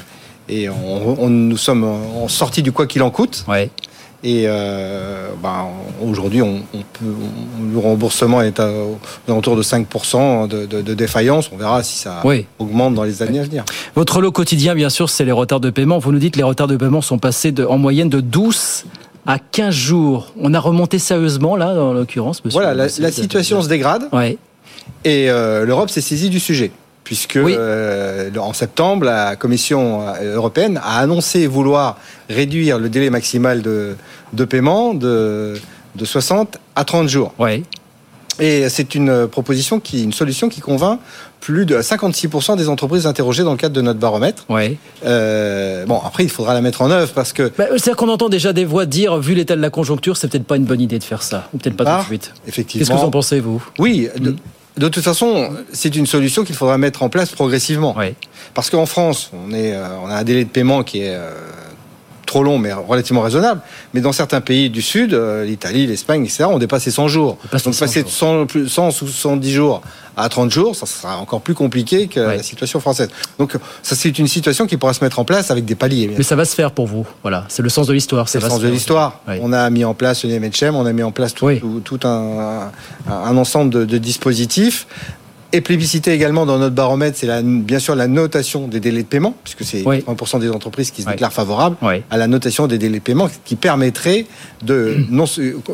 [0.48, 3.44] et on, on- nous sommes en sortis du quoi qu'il en coûte.
[3.48, 3.70] Ouais.
[4.24, 5.66] Et euh, ben,
[6.04, 7.04] aujourd'hui, on, on peut,
[7.61, 8.68] on- le remboursement est à,
[9.28, 11.50] autour de 5% de, de, de défaillance.
[11.52, 12.46] On verra si ça Oui.
[12.58, 13.64] augmente dans les années à venir.
[13.94, 15.98] Votre lot quotidien, bien sûr, c'est les retards de paiement.
[15.98, 18.87] Vous nous dites que les retards de paiement sont passés de, en moyenne de 12
[19.24, 20.32] à 15 jours.
[20.40, 24.37] On a remonté sérieusement, là, en l'occurrence, monsieur Voilà, la, situation se dégrade Ouais.
[25.04, 26.72] et euh, l'Europe s'est saisie du sujet.
[27.09, 31.97] Puisque euh, en septembre, la Commission euh, européenne a annoncé vouloir
[32.29, 33.97] réduire le délai maximal de,
[34.35, 35.55] de paiement de,
[35.97, 37.33] de 60 à 30 jours.
[37.38, 37.62] Ouais.
[38.40, 41.01] Et c'est une proposition qui, une solution qui convainc
[41.40, 44.44] plus de 56% des entreprises interrogées dans le cadre de notre baromètre.
[44.51, 44.77] Ouais.
[45.07, 48.29] Euh, bon, après, il faudra la mettre en œuvre parce que Bah, C'est-à-dire qu'on entend
[48.29, 50.99] déjà des voix dire, vu l'état de la conjoncture, c'est peut-être pas une bonne idée
[50.99, 51.49] de faire ça.
[51.55, 52.35] Ou peut-être pas Ah, tout de suite.
[52.47, 52.81] effectivement.
[52.85, 53.64] Qu'est-ce que vous en pensez, vous?
[53.79, 54.37] Oui, de,
[54.78, 57.96] de toute façon, c'est une solution qu'il faudra mettre en place progressivement.
[58.54, 61.30] Parce qu'en France, on, est, euh, on a un délai de paiement qui est euh,
[62.28, 63.60] trop long, mais relativement raisonnable.
[63.94, 67.38] Mais dans certains pays du Sud, euh, l'Italie, l'Espagne, etc., on dépasse les 100 jours.
[67.70, 69.82] Donc passer de 100, plus- 100 ou 70 jours
[70.16, 73.08] à 30 jours, ça sera encore plus compliqué que la situation française.
[73.38, 76.10] Donc ça, c'est une situation qui pourra se mettre en place avec des paliers.
[76.16, 77.06] Mais ça va se faire pour vous.
[77.22, 78.28] Voilà, c'est le sens de l'histoire.
[78.28, 79.20] C'est le sens se de l'histoire.
[79.28, 79.36] Oui.
[79.40, 82.00] On a mis en place le NMHM, on a mis en place tout, tout- tout
[82.06, 82.70] un,
[83.08, 84.86] un- un ensemble de, de dispositifs.
[85.52, 89.34] Et plébiscité également dans notre baromètre, c'est bien sûr la notation des délais de paiement,
[89.44, 91.76] puisque c'est 20% des entreprises qui se déclarent favorables
[92.11, 94.26] à la notation des délais de paiement, qui permettrait
[94.62, 95.24] de, non,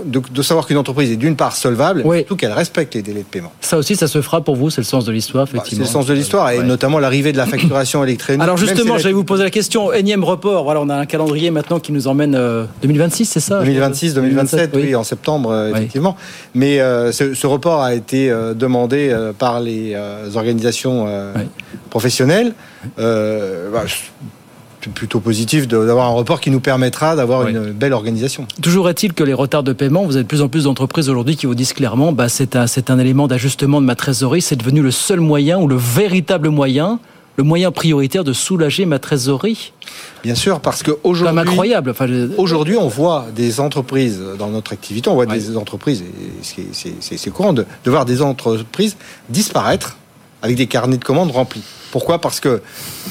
[0.04, 3.20] de, de savoir qu'une entreprise est d'une part solvable, mais surtout qu'elle respecte les délais
[3.20, 3.50] de paiement.
[3.60, 5.84] Ça aussi, ça se fera pour vous, c'est le sens de l'histoire, C'est effectivement.
[5.86, 6.64] le sens de l'histoire, et Ouais.
[6.64, 8.42] notamment l'arrivée de la facturation électronique.
[8.42, 9.92] Alors justement, si j'allais vous poser la question.
[9.92, 10.62] Énième report.
[10.62, 14.70] Voilà, on a un calendrier maintenant qui nous emmène euh, 2026, c'est ça 2026, 2027,
[14.74, 16.16] oui, en septembre, euh, effectivement.
[16.54, 21.32] Mais euh, ce, ce report a été euh, demandé euh, par les euh, organisations euh,
[21.90, 22.54] professionnelles.
[22.98, 23.84] Euh, bah,
[24.80, 28.46] c'est plutôt positif d'avoir un report qui nous permettra d'avoir une belle organisation.
[28.60, 31.36] Toujours est-il que les retards de paiement, vous avez de plus en plus d'entreprises aujourd'hui
[31.36, 34.56] qui vous disent clairement, bah, c'est un, c'est un élément d'ajustement de ma trésorerie, c'est
[34.56, 36.98] devenu le seul moyen ou le véritable moyen,
[37.36, 39.72] le moyen prioritaire de soulager ma trésorerie.
[40.22, 41.90] Bien sûr, parce qu'aujourd'hui, incroyable.
[41.90, 46.62] Enfin, je- aujourd'hui, on voit des entreprises dans notre activité, on voit des entreprises, et
[47.00, 48.96] c'est- courant de, de voir des entreprises
[49.28, 49.96] disparaître
[50.42, 51.62] avec des carnets de commandes remplis.
[51.90, 52.20] Pourquoi?
[52.20, 52.60] Parce que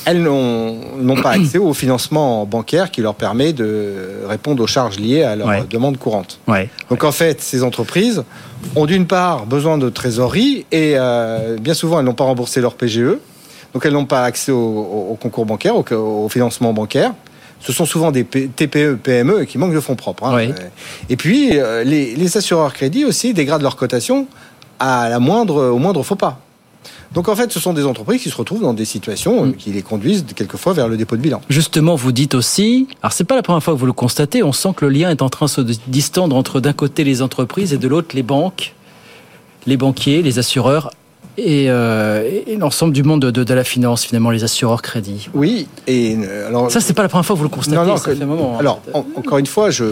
[0.06, 3.96] elles n'ont pas accès au financement bancaire qui leur permet de
[4.28, 6.40] répondre aux charges liées à leurs demandes courantes.
[6.48, 6.70] Ouais.
[6.90, 8.24] Donc en fait, ces entreprises
[8.76, 12.76] ont d'une part besoin de trésorerie et euh, bien souvent elles n'ont pas remboursé leur
[12.76, 13.18] PGE,
[13.74, 15.84] donc elles n'ont pas accès au, au- au concours bancaire, au,
[16.26, 17.14] au financement bancaire.
[17.60, 20.26] Ce sont souvent des TPE, PME qui manquent de fonds propres.
[20.26, 20.34] hein.
[20.52, 20.68] Euh,
[21.10, 24.28] Et puis euh, les, les assureurs crédits aussi dégradent leur cotation
[24.80, 26.40] à la moindre, au moindre faux pas.
[27.14, 29.70] Donc en fait, ce sont des entreprises qui se retrouvent dans des situations euh, qui
[29.72, 31.40] les conduisent quelquefois vers le dépôt de bilan.
[31.48, 34.52] Justement, vous dites aussi, alors c'est pas la première fois que vous le constatez, on
[34.52, 37.72] sent que le lien est en train de se distendre entre d'un côté les entreprises
[37.72, 38.74] et de l'autre les banques,
[39.68, 40.90] les banquiers, les assureurs
[41.38, 45.30] et, euh, et l'ensemble du monde de, de- de la finance, finalement, les assureurs crédits.
[45.34, 47.76] Oui, et euh, alors ça c'est pas la première fois que vous le constatez.
[47.76, 48.56] Non, non, ça que- fait un moment.
[48.56, 48.60] hein.
[48.60, 49.86] Alors, en- encore une fois, je,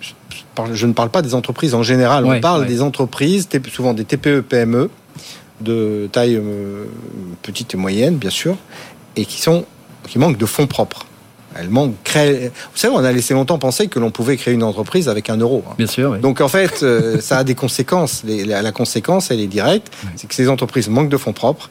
[0.00, 0.12] je,
[0.54, 2.24] parle- je ne parle pas des entreprises en général.
[2.24, 2.66] Ouais, on parle ouais.
[2.68, 4.90] des entreprises, souvent des TPE, PME,
[5.60, 6.84] de taille euh,
[7.42, 8.56] petite et moyenne, bien sûr,
[9.16, 9.64] et qui sont
[10.08, 11.04] qui manquent de fonds propres.
[11.58, 11.94] Elles manquent.
[12.04, 15.30] créer- Vous savez, on a laissé longtemps penser que l'on pouvait créer une entreprise avec
[15.30, 15.64] un euro.
[15.68, 15.74] hein.
[15.78, 16.10] Bien sûr.
[16.12, 16.20] oui.
[16.20, 18.22] Donc en fait, euh, ça a des conséquences.
[18.24, 21.70] Les- la, la conséquence, elle est directe, c'est que ces entreprises manquent de fonds propres.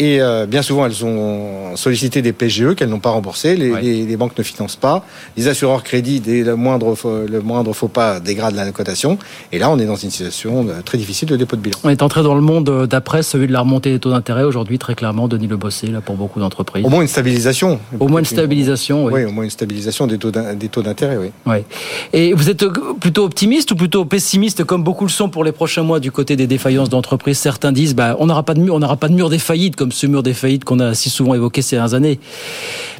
[0.00, 3.54] Et euh, bien souvent, elles ont sollicité des PGE qu'elles n'ont pas remboursés.
[3.56, 5.04] Les, les- les banques ne financent pas.
[5.36, 9.18] Les assureurs crédits, dès le moindre, faux- le moindre faux pas, dégradent la cotation.
[9.52, 11.78] Et là, on est dans une situation euh, très difficile de dépôt de bilan.
[11.84, 14.42] On est entré dans le monde euh, d'après, celui de la remontée des taux d'intérêt
[14.42, 16.84] aujourd'hui, très clairement, Denis Le Bossé, là, pour beaucoup d'entreprises.
[16.84, 17.78] Au moins une stabilisation.
[18.00, 19.12] Au moins une stabilisation, oui.
[19.14, 21.28] Oui, au moins une stabilisation des taux d'intérêt, oui.
[21.46, 21.64] Ouais.
[22.12, 22.64] Et vous êtes
[23.00, 26.34] plutôt optimiste ou plutôt pessimiste, comme beaucoup le sont pour les prochains mois du côté
[26.36, 27.38] des défaillances d'entreprises?
[27.38, 29.76] Certains disent, bah, on n'aura pas de mur, on n'aura pas de mur des faillites
[29.84, 32.18] comme ce mur des faillites qu'on a si souvent évoqué ces dernières années.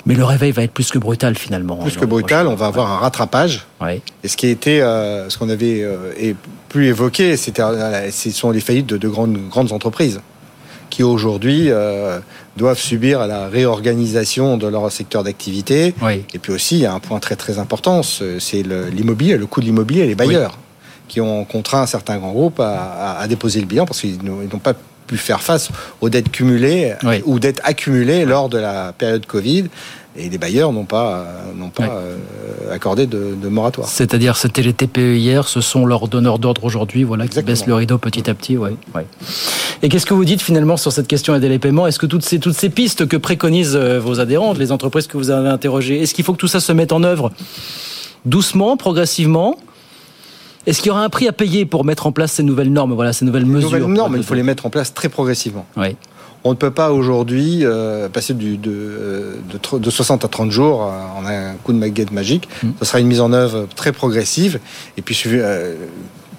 [0.04, 1.76] Mais le réveil va être plus que brutal finalement.
[1.76, 3.64] Plus que brutal, on va avoir un rattrapage.
[4.22, 6.36] Et ce qui a été, euh, ce qu'on avait euh, et
[6.68, 10.20] plus évoqué, c'était, euh, ce sont les faillites de, de grandes, grandes entreprises
[10.90, 12.20] qui aujourd'hui euh,
[12.58, 15.94] doivent subir la réorganisation de leur secteur d'activité.
[16.34, 19.46] Et puis aussi, il y a un point très très important, ce- c'est l'immobilier, le
[19.46, 20.58] coût de l'immobilier et les bailleurs
[21.08, 24.40] qui ont contraint certains grands groupes à, à- à déposer le bilan parce qu'ils n'ont
[24.42, 24.74] ils n'ont pas
[25.06, 29.66] pu faire face aux dettes cumulées ou dettes accumulées lors de la période Covid.
[30.16, 32.16] Et les bailleurs n'ont pas, euh, n'ont pas euh,
[32.72, 33.88] accordé de, de moratoire.
[33.88, 37.74] C'est-à-dire, c'était les TPE hier, ce sont leurs donneurs d'ordre aujourd'hui, voilà, qui baissent le
[37.74, 39.06] rideau petit à petit, ouais, ouais.
[39.82, 42.06] Et qu'est-ce que vous dites finalement sur cette question des délais de paiement Est-ce que
[42.06, 45.48] toutes ces, toutes ces pistes que préconisent euh, vos adhérentes, les entreprises que vous avez
[45.48, 47.32] interrogées, est-ce qu'il faut que tout ça se mette en œuvre
[48.24, 49.58] doucement, progressivement?
[50.66, 52.94] Est-ce qu'il y aura un prix à payer pour mettre en place ces nouvelles normes,
[52.94, 55.66] voilà, ces nouvelles mesures nouvelles normes, il faut les mettre en place très progressivement.
[55.76, 55.96] Oui.
[56.46, 60.80] On ne peut pas aujourd'hui euh, passer du, de, de, de, 60 à 30 jours
[60.80, 62.48] en un coup de baguette magique.
[62.62, 62.70] Mm.
[62.80, 64.60] Ce sera une mise en œuvre très progressive
[64.98, 65.74] et puis euh,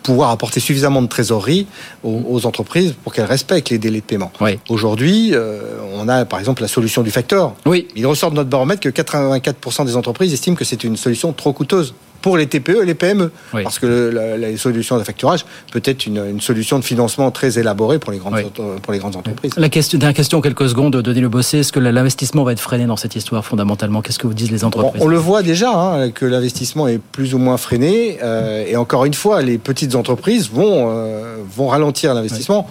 [0.03, 1.65] pouvoir apporter suffisamment de trésorerie
[2.03, 4.31] aux, aux entreprises pour qu'elles respectent les délais de paiement.
[4.39, 4.59] Oui.
[4.69, 7.55] Aujourd'hui, euh, on a par exemple la solution du facteur.
[7.65, 7.87] Oui.
[7.95, 11.51] Il ressort de notre baromètre que 84% des entreprises estiment que c'est une solution trop
[11.51, 13.29] coûteuse pour les TPE et les PME.
[13.53, 13.61] Oui.
[13.61, 17.29] Parce que le, la, la, solution de facturage peut être une, une, solution de financement
[17.29, 18.41] très élaborée pour les grandes, Oui.
[18.81, 19.51] pour les grandes entreprises.
[19.57, 21.59] La question, dernière question, quelques secondes, de Denis Le Bossé.
[21.59, 24.01] Est-ce que l'investissement va être freiné dans cette histoire fondamentalement?
[24.01, 24.99] Qu'est-ce que vous disent les entreprises?
[25.03, 28.17] On, on le voit déjà, hein, que l'investissement est plus ou moins freiné.
[28.23, 32.67] Euh, et encore une fois, les petites entreprises vont, euh, vont ralentir l'investissement.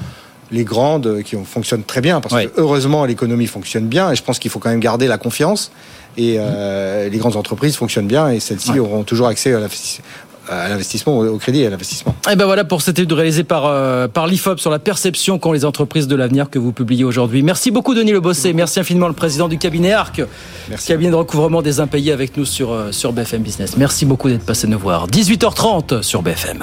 [0.50, 2.46] Les grandes qui fonctionnent très bien, parce Oui.
[2.46, 5.70] que heureusement l'économie fonctionne bien, et je pense qu'il faut quand même garder la confiance.
[6.16, 8.78] Et euh, les grandes entreprises fonctionnent bien, et celles-ci Ouais.
[8.78, 10.00] auront toujours accès à l'investi-
[10.48, 12.14] à l'investissement, au crédit et à l'investissement.
[12.30, 15.52] Et ben voilà pour cette étude réalisée par, euh, par l'IFOP sur la perception qu'ont
[15.52, 17.42] les entreprises de l'avenir que vous publiez aujourd'hui.
[17.42, 18.52] Merci beaucoup Denis Le Bossé.
[18.52, 20.20] Merci infiniment le président du cabinet ARC,
[20.68, 20.86] Merci.
[20.88, 23.76] cabinet de recouvrement des impayés avec nous sur, euh, sur BFM Business.
[23.78, 25.08] Merci beaucoup d'être passé nous voir.
[25.08, 26.62] 18h30 sur BFM.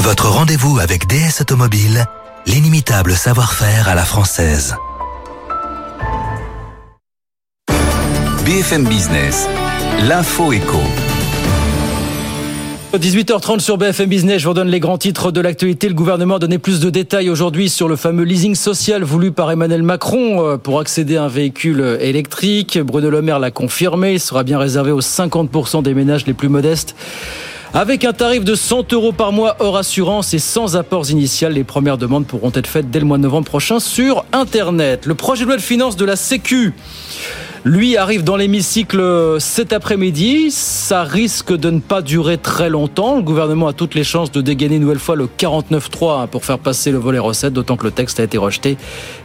[0.00, 2.04] Votre rendez-vous avec DS Automobile,
[2.46, 4.74] l'inimitable savoir-faire à la française.
[8.48, 9.46] BFM Business,
[10.08, 10.78] l'info éco.
[12.94, 15.86] 18h30 sur BFM Business, je vous donne les grands titres de l'actualité.
[15.86, 19.50] Le gouvernement a donné plus de détails aujourd'hui sur le fameux leasing social voulu par
[19.50, 22.78] Emmanuel Macron euh, pour accéder à un véhicule électrique.
[22.78, 26.48] Bruno Le Maire l'a confirmé, il sera bien réservé aux 50% des ménages les plus
[26.48, 26.96] modestes.
[27.74, 31.64] Avec un tarif de 100 euros par mois hors assurance et sans apports initial, les
[31.64, 35.04] premières demandes pourront être faites dès le mois de novembre prochain sur Internet.
[35.04, 36.72] Le projet de loi de finances de la Sécu
[37.64, 40.50] lui arrive dans l'hémicycle cet après-midi.
[40.50, 43.16] Ça risque de ne pas durer très longtemps.
[43.16, 46.44] Le gouvernement a toutes les chances de dégainer une nouvelle fois le 49.3 hein, pour
[46.44, 48.76] faire passer le volet recette, d'autant que le texte a été rejeté,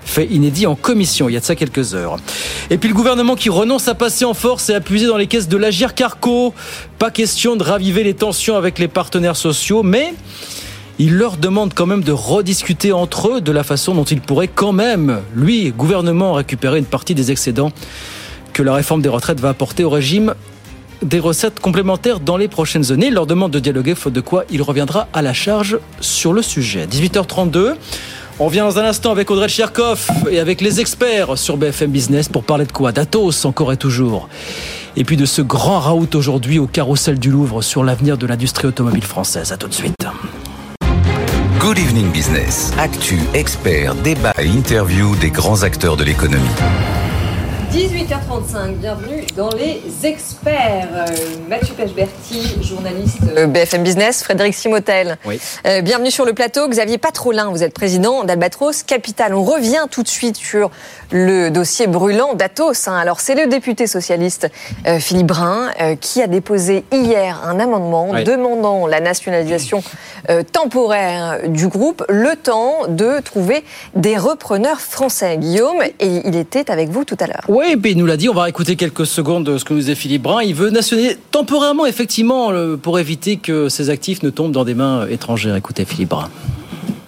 [0.03, 1.29] fait inédit en commission.
[1.29, 2.17] Il y a de ça quelques heures.
[2.69, 5.27] Et puis le gouvernement qui renonce à passer en force et à puiser dans les
[5.27, 6.53] caisses de l'Agir Carco.
[6.99, 10.13] Pas question de raviver les tensions avec les partenaires sociaux, mais
[10.99, 14.47] il leur demande quand même de rediscuter entre eux de la façon dont ils pourraient
[14.47, 17.71] quand même, lui, gouvernement, récupérer une partie des excédents
[18.53, 20.33] que la réforme des retraites va apporter au régime
[21.01, 23.07] des recettes complémentaires dans les prochaines années.
[23.07, 26.41] Il leur demande de dialoguer, faute de quoi il reviendra à la charge sur le
[26.41, 26.85] sujet.
[26.85, 27.73] 18h32.
[28.39, 32.29] On revient dans un instant avec Audrey Tcherkov et avec les experts sur BFM Business
[32.29, 32.91] pour parler de quoi?
[32.91, 34.29] D'Atos encore et toujours.
[34.95, 38.67] Et puis de ce grand raout aujourd'hui au carrousel du Louvre sur l'avenir de l'industrie
[38.67, 39.51] automobile française.
[39.51, 39.95] À tout de suite.
[41.59, 42.71] Good Evening Business.
[42.77, 46.43] Actu, experts, débat et interview des grands acteurs de l'économie.
[47.73, 50.89] 18h35, bienvenue dans les experts.
[50.93, 51.05] Euh,
[51.49, 55.17] Mathieu Pechberti, journaliste BFM Business, Frédéric Simotel.
[55.25, 55.39] Oui.
[55.65, 56.67] Euh, bienvenue sur le plateau.
[56.69, 59.33] Xavier Patrolin, vous êtes président d'Albatros Capital.
[59.33, 60.69] On revient tout de suite sur
[61.09, 62.87] le dossier brûlant d'Atos.
[62.87, 62.95] hein.
[62.95, 64.47] Alors, c'est le député socialiste
[64.85, 68.23] euh, Philippe Brun euh, qui a déposé hier un amendement Oui.
[68.23, 69.81] demandant la nationalisation
[70.53, 73.61] temporaire du groupe, le temps de trouver
[73.93, 75.35] des repreneurs français.
[75.37, 77.43] Guillaume, et il était avec vous tout à l'heure.
[77.49, 79.79] Oui, puis il nous l'a dit, on va écouter quelques secondes de ce que nous
[79.79, 80.43] disait Philippe Brun.
[80.43, 85.07] Il veut nationaliser temporairement, effectivement, pour éviter que ses actifs ne tombent dans des mains
[85.07, 85.55] étrangères.
[85.55, 86.29] Écoutez Philippe Brun.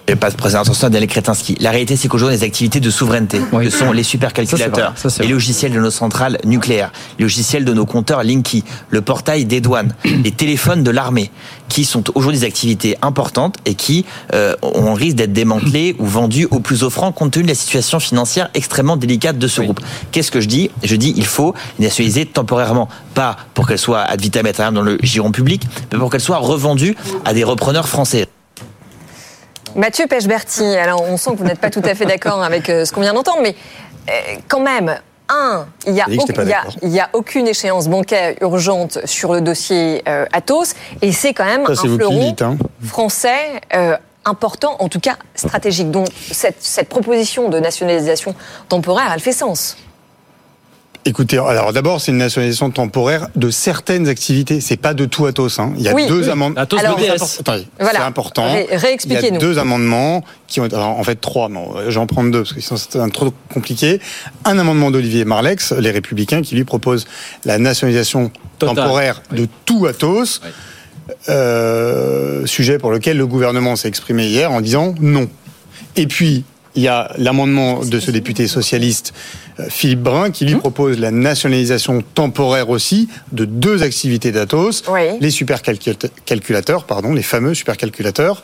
[0.08, 1.58] Et pas de présentation d'Alain Kretinsky.
[1.60, 3.66] La réalité, c'est qu'aujourd'hui, les activités de souveraineté, Oui.
[3.66, 4.94] que sont les supercalculateurs.
[4.96, 9.46] Ça, les logiciels de nos centrales nucléaires, les logiciels de nos compteurs Linky, le portail
[9.46, 11.32] des douanes, les téléphones de l'armée,
[11.70, 16.48] qui sont aujourd'hui des activités importantes et qui euh, on risque d'être démantelées ou vendues
[16.52, 19.66] au plus offrant compte tenu de la situation financière extrêmement délicate de ce Oui.
[19.66, 19.80] groupe.
[20.12, 20.70] Qu'est-ce que je dis?
[20.84, 24.82] Je dis il faut les nationaliser temporairement, pas pour qu'elles soient ad vitam aeternam dans
[24.84, 28.28] le giron public, mais pour qu'elles soient revendues à des repreneurs français.
[29.76, 32.86] Mathieu Pechberti, alors on sent que vous n'êtes pas tout à fait d'accord avec euh,
[32.86, 33.56] ce qu'on vient d'entendre, mais
[34.10, 40.26] euh, quand même, un, il n'y a, aucune échéance bancaire urgente sur le dossier euh,
[40.32, 42.58] Atos, et c'est quand même Ça, un fleuron dites, hein.
[42.84, 45.92] français euh, important, en tout cas stratégique.
[45.92, 48.36] Donc cette, cette proposition de nationalisation
[48.70, 49.78] temporaire, elle fait sens.
[51.08, 54.60] Écoutez, alors d'abord, c'est une nationalisation temporaire de certaines activités.
[54.60, 55.60] C'est pas de tout Atos.
[55.60, 55.72] Hein.
[55.78, 56.30] Il y a Oui, deux oui.
[56.32, 56.60] amendements.
[56.60, 56.80] Atos.
[56.80, 57.12] Attendez,
[57.80, 58.00] Voilà.
[58.00, 58.52] c'est important.
[58.52, 59.36] Ré- Il y réexpliquez-nous.
[59.38, 61.48] a deux amendements qui ont alors, en fait trois.
[61.48, 64.00] Non, j'en prends deux parce que sinon c'est un trop compliqué.
[64.46, 67.06] Un amendement d'Olivier Marlex, les Républicains, qui lui propose
[67.46, 68.76] la nationalisation Total.
[68.76, 69.42] temporaire Oui.
[69.42, 70.42] de tout Atos.
[70.44, 70.50] Oui.
[71.30, 75.30] Euh, sujet pour lequel le gouvernement s'est exprimé hier en disant non.
[75.98, 76.44] Et puis
[76.76, 79.14] il y a l'amendement de ce député socialiste
[79.60, 84.84] euh, Philippe Brun qui lui propose la nationalisation temporaire aussi de deux activités d'Atos,
[85.20, 88.44] les supercalculateurs, pardon, les fameux supercalculateurs,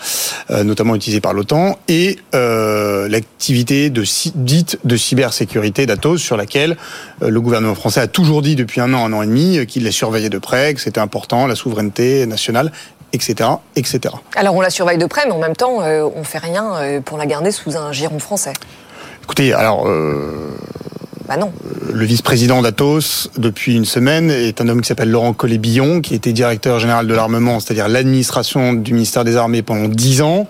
[0.49, 4.03] euh, notamment utilisés par l'OTAN, et euh, l'activité de
[4.35, 6.77] dite de cybersécurité d'Atos sur laquelle
[7.21, 9.83] euh, le gouvernement français a toujours dit depuis un an, un an et demi qu'il
[9.83, 12.71] les surveillait de près, que c'était important, la souveraineté nationale
[13.13, 14.13] etc., etc.
[14.35, 17.01] Alors on la surveille de près, mais en même temps, euh, on fait rien euh,
[17.01, 18.53] pour la garder sous un giron français.
[19.23, 19.87] Écoutez, alors.
[19.87, 20.57] Euh,
[21.27, 21.51] bah non.
[21.93, 26.33] Le vice-président d'Atos, depuis une semaine, est un homme qui s'appelle Laurent Collet-Billon, qui était
[26.33, 30.47] directeur général de l'armement, c'est-à-dire l'administration du ministère des Armées pendant dix ans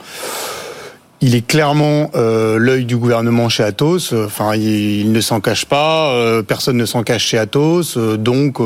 [1.21, 4.11] il est clairement euh, l'œil du gouvernement chez Atos.
[4.13, 6.11] Enfin, il, ne s'en cache pas.
[6.13, 7.95] Euh, personne ne s'en cache chez Atos.
[7.95, 8.57] Euh, donc,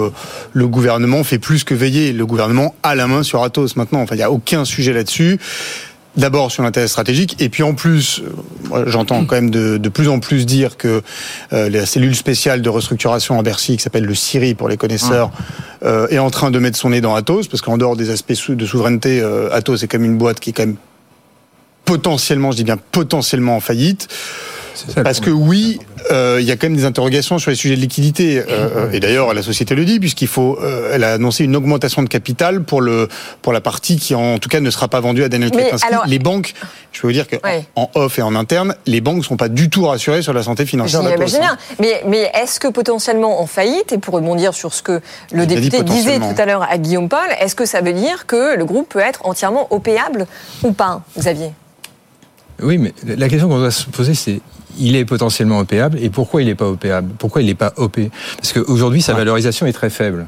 [0.54, 2.14] le gouvernement fait plus que veiller.
[2.14, 4.02] Le gouvernement a la main sur Atos maintenant.
[4.02, 5.38] Enfin, il n'y a aucun sujet là-dessus.
[6.16, 8.24] D'abord sur l'intérêt stratégique, et puis en plus,
[8.88, 11.02] j'entends quand même de, de, plus en plus dire que
[11.52, 15.30] la cellule spéciale de restructuration à Bercy, qui s'appelle le CIRI pour les connaisseurs,
[15.84, 18.66] est en train de mettre son nez dans Atos, parce qu'en dehors des aspects de
[18.66, 20.78] souveraineté, Atos est comme une boîte qui est quand même
[21.86, 24.08] potentiellement, je dis bien potentiellement en faillite.
[25.04, 25.80] Parce que oui,
[26.12, 28.40] euh, il y a quand même des interrogations sur les sujets de liquidité.
[28.40, 30.60] Euh, euh, et d'ailleurs, la société le dit, puisqu'il faut,
[30.92, 33.08] elle a annoncé une augmentation de capital pour le
[33.42, 35.88] pour la partie qui, en tout cas, ne sera pas vendue à Daniel Kretinsky.
[36.08, 36.54] Les banques,
[36.92, 37.40] je peux vous dire qu'en
[37.76, 40.44] en off et en interne, les banques ne sont pas du tout rassurées sur la
[40.44, 41.58] santé financière de la hein.
[41.80, 45.84] Mais, mais est-ce que potentiellement en faillite, et pour rebondir sur ce que le député
[45.84, 48.90] disait tout à l'heure à Guillaume Paul, est-ce que ça veut dire que le groupe
[48.90, 50.28] peut être entièrement opéable
[50.64, 51.52] ou pas, Xavier?
[52.62, 54.42] Oui, mais la question qu'on doit se poser, c'est
[54.78, 57.12] il est potentiellement opéable et pourquoi il n'est pas opéable?
[57.18, 58.00] Pourquoi il n'est pas OP
[58.38, 60.28] Parce qu'aujourd'hui, sa valorisation est très faible.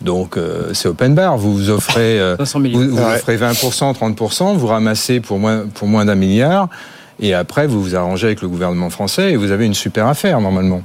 [0.00, 5.38] Donc euh, c'est open bar, vous offrez, euh, vous, offrez 20%, 30%, vous ramassez pour
[5.38, 6.68] moins, pour moins d'un milliard,
[7.18, 10.40] et après vous vous arrangez avec le gouvernement français et vous avez une super affaire
[10.40, 10.82] normalement.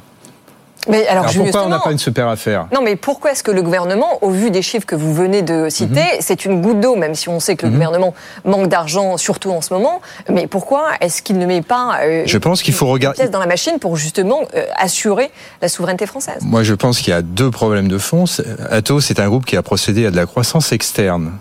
[0.90, 2.68] Mais alors, pourquoi on n'a pas une super affaire?
[2.74, 5.70] Non, mais pourquoi est-ce que le gouvernement, au vu des chiffres que vous venez de
[5.70, 6.20] citer, mhm.
[6.20, 7.78] c'est une goutte d'eau, même si on sait que le mhm.
[7.78, 8.14] gouvernement
[8.46, 10.02] manque d'argent, surtout en ce moment.
[10.30, 13.48] Mais pourquoi est-ce qu'il ne met pas euh, Je pense qu'il faut regarder dans la
[13.48, 15.32] machine pour justement euh, assurer
[15.62, 16.42] la souveraineté française?
[16.42, 18.26] Moi, je pense qu'il y a deux problèmes de fond.
[18.70, 21.32] Atos, c'est un groupe qui a procédé à de la croissance externe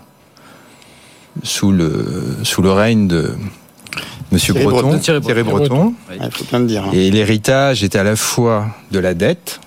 [1.41, 3.35] sous le sous le règne de
[4.33, 5.93] Monsieur Breton, Thierry Breton.
[6.65, 6.85] dire.
[6.85, 6.91] Hein.
[6.91, 9.61] Et l'héritage est à la fois de la dette,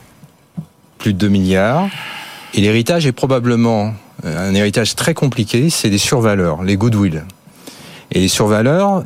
[0.98, 1.86] plus de 2 milliards,
[2.52, 3.94] et l'héritage est probablement
[4.24, 7.22] euh, un héritage très compliqué, c'est des survaleurs, les goodwill.
[8.10, 9.04] Et les survaleurs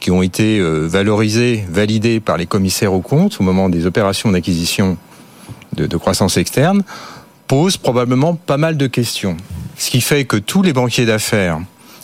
[0.00, 4.32] qui ont été euh, valorisées, validées par les commissaires aux comptes au moment des opérations
[4.32, 4.96] d'acquisition
[5.74, 6.84] de, de croissance externe,
[7.48, 9.36] posent probablement pas mal de questions.
[9.76, 11.60] Ce qui fait que tous les banquiers d'affaires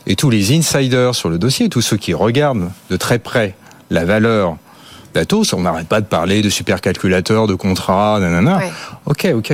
[0.07, 3.55] et tous les insiders sur le dossier, tous ceux qui regardent de très près
[3.91, 4.57] la valeur
[5.15, 8.61] d'Atos, on n'arrête pas de parler de supercalculateurs, de contrats, nanana.
[9.07, 9.53] Ok, ok.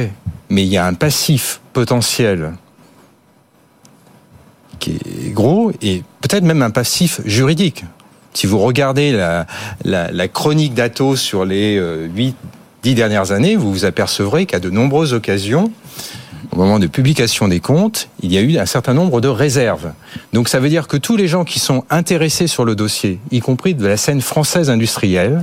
[0.51, 2.53] Mais il y a un passif potentiel
[4.79, 7.85] qui est gros et peut-être même un passif juridique.
[8.35, 9.47] Si vous regardez la,
[9.85, 12.33] la, chronique d'Atos sur les 8, euh,
[12.83, 15.71] 10 dernières années, vous vous apercevrez qu'à de nombreuses occasions,
[16.51, 19.93] au moment de publication des comptes, il y a eu un certain nombre de réserves.
[20.33, 23.41] Donc ça veut dire que tous les gens qui sont intéressés sur le dossier, y
[23.41, 25.43] compris de la scène française industrielle,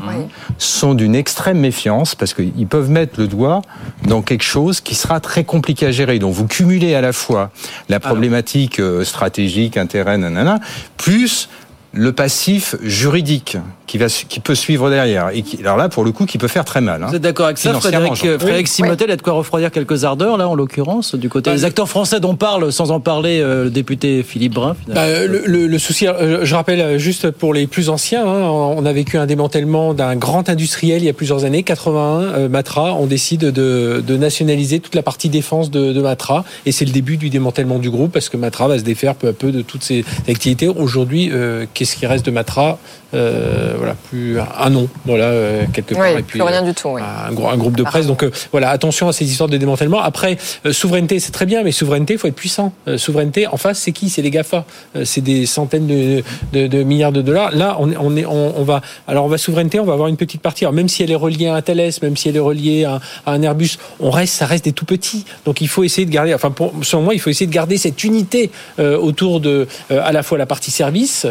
[0.58, 3.62] sont d'une extrême méfiance parce qu'ils peuvent mettre le doigt
[4.08, 6.20] dans quelque chose qui sera très compliqué à gérer.
[6.20, 7.52] Donc vous cumulez à la fois
[7.88, 10.60] la problématique euh, stratégique, intérêt, nanana,
[10.98, 11.50] plus
[11.94, 15.30] le passif juridique qui, va, qui peut suivre derrière.
[15.34, 17.02] Et qui, alors là, pour le coup, qui peut faire très mal.
[17.02, 17.08] Hein.
[17.10, 20.48] Vous êtes d'accord avec ça, Frédéric, Frédéric Simotel, a de quoi refroidir quelques ardeurs, là,
[20.48, 23.70] en l'occurrence, du côté bah, des acteurs français dont parle, sans en parler, euh, le
[23.72, 27.90] député Philippe Brun bah, le, le, souci, euh, je rappelle euh, juste pour les plus
[27.90, 31.64] anciens, hein, on a vécu un démantèlement d'un grand industriel il y a plusieurs années,
[31.64, 36.72] 81, Matra, on décide de, de, nationaliser toute la partie défense de, de Matra, et
[36.72, 39.34] c'est le début du démantèlement du groupe, parce que Matra va se défaire peu à
[39.34, 40.68] peu de toutes ses activités.
[40.68, 41.32] Aujourd'hui,
[41.80, 42.78] qu'est-ce qui reste de Matra
[43.16, 46.06] euh, voilà, plus un nom, voilà, euh, quelque part.
[46.06, 46.90] et puis, plus rien du tout.
[46.90, 48.06] Un, un, groupe de presse.
[48.06, 50.00] Donc euh, voilà, attention à ces histoires de démantèlement.
[50.00, 50.38] Après,
[50.72, 52.72] souveraineté, c'est très bien, mais souveraineté, il faut être puissant.
[52.98, 54.10] souveraineté, en face, c'est qui?
[54.10, 54.66] C'est les Gafa.
[55.06, 56.24] c'est des centaines de,
[56.54, 57.52] de, de, milliards de dollars.
[57.52, 60.42] Là, on, on est, on, va, alors on va souveraineté, on va avoir une petite
[60.42, 60.66] partie.
[60.66, 63.02] Alors, même si elle est reliée à un Thales, même si elle est reliée à,
[63.26, 65.26] un Airbus, on reste, ça reste des tout petits.
[65.46, 66.34] Donc il faut essayer de garder.
[66.36, 70.22] Enfin, pour, selon moi, il faut essayer de garder cette unité autour de à la
[70.22, 71.26] fois la partie service,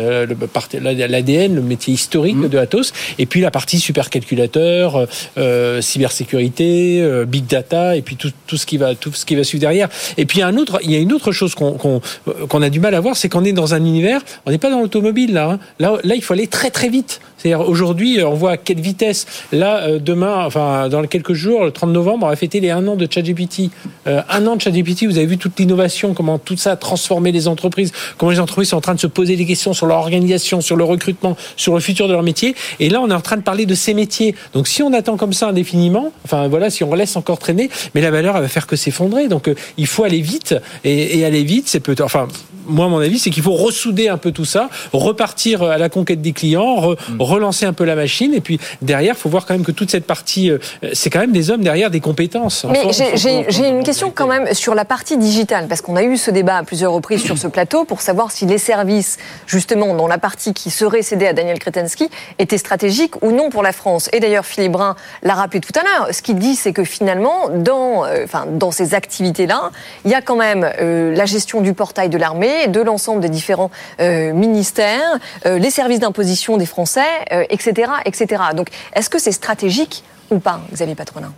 [0.81, 2.49] l'ADN, le métier historique mmh.
[2.49, 8.17] de Atos, et puis la partie supercalculateur, euh, euh, cybersécurité, euh, big data, et puis
[8.17, 9.89] tout, tout, ce qui va tout ce qui va suivre derrière.
[10.17, 12.01] Et puis il y a un autre, il y a une autre chose qu'on
[12.49, 14.71] qu'on a du mal à voir, c'est qu'on est dans un univers, on n'est pas
[14.71, 15.59] dans l'automobile là, hein.
[15.79, 15.99] là.
[16.05, 19.27] Là, il faut aller très très vite C'est-à-dire aujourd'hui, on voit à quelle vitesse.
[19.53, 22.87] Là, euh, demain, enfin dans quelques jours, le 30 novembre, on va fêter les un
[22.89, 23.71] an de ChatGPT.
[24.07, 27.33] Euh, un an de ChatGPT, vous avez vu toute l'innovation, comment tout ça a transformé
[27.33, 29.99] les entreprises, comment les entreprises sont en train de se poser des questions sur leur
[29.99, 32.55] organisation, sur le recrutement, sur le futur de leur métier.
[32.81, 34.35] Et là, on est en train de parler de ces métiers.
[34.53, 38.01] Donc si on attend comme ça indéfiniment, enfin voilà, si on laisse encore traîner, mais
[38.01, 39.29] la valeur elle va faire que s'effondrer.
[39.29, 42.27] Donc euh, il faut aller vite et, aller vite, c'est peut-être, enfin
[42.67, 46.21] moi mon avis, c'est qu'il faut ressouder un peu tout ça, repartir à la conquête
[46.21, 47.23] des clients, re- Mm.
[47.29, 50.07] Relancer un peu la machine, et puis derrière, faut voir quand même que toute cette
[50.07, 50.59] partie, euh,
[50.93, 52.65] c'est quand même des hommes derrière des compétences.
[52.71, 56.31] Mais j'ai- une question quand même sur la partie digitale, parce qu'on a eu ce
[56.31, 60.19] débat à plusieurs reprises sur ce plateau pour savoir si les services, justement, dans la
[60.19, 62.09] partie qui serait cédée à Daniel Kretinsky,
[62.39, 64.09] étaient stratégiques ou non pour la France.
[64.13, 66.09] Et d'ailleurs, Philippe Brun l'a rappelé tout à l'heure.
[66.15, 69.71] Ce qu'il dit, c'est que finalement, dans, euh, enfin, dans ces activités-là,
[70.05, 73.29] il y a quand même euh, la gestion du portail de l'armée, de l'ensemble des
[73.29, 73.71] différents
[74.01, 77.01] euh, ministères, euh, les services d'imposition des Français,
[77.33, 78.43] euh, etc., etc.
[78.55, 81.33] Donc, est-ce que c'est stratégique ou pas, Xavier Patronin?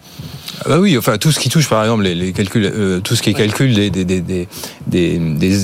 [0.64, 3.14] Ah bah oui, enfin tout ce qui touche par exemple les, les calculs, euh, tout
[3.14, 4.48] ce qui est calcul des des des
[4.90, 5.18] des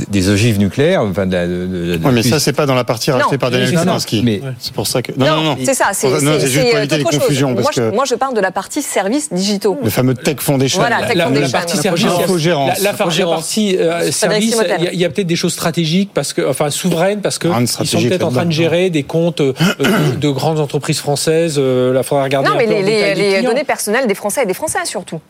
[0.08, 2.74] des, ogives nucléaires, enfin de la, de, de- de- Ouais, mais ça, c'est pas dans
[2.74, 3.74] la partie rachetée par Daniel Oui.
[3.76, 4.22] Kretinsky.
[4.24, 5.12] Mais- C'est pour ça que.
[5.16, 5.56] Non, non, non.
[5.64, 7.52] c'est ça, c'est Non, c'est- c'est juste pour euh, éviter les confusions.
[7.52, 9.76] Moi, Parce que moi, je parle de la partie services digitaux.
[9.82, 10.80] le fameux Tech Foundation.
[10.80, 11.52] Voilà, Tech la, la Foundation.
[11.52, 12.68] partie La service, il y a- infogérance.
[12.78, 16.32] la, la, la partie euh, service, il y a, il peut-être des choses stratégiques parce
[16.32, 17.48] que, enfin, souveraines parce que
[17.80, 21.56] ils sont peut-être en train de gérer des comptes euh, de, de grandes entreprises françaises.
[21.58, 22.48] Euh, là, faudra regarder.
[22.48, 25.20] Non, mais les, données personnelles des Français et des Français surtout.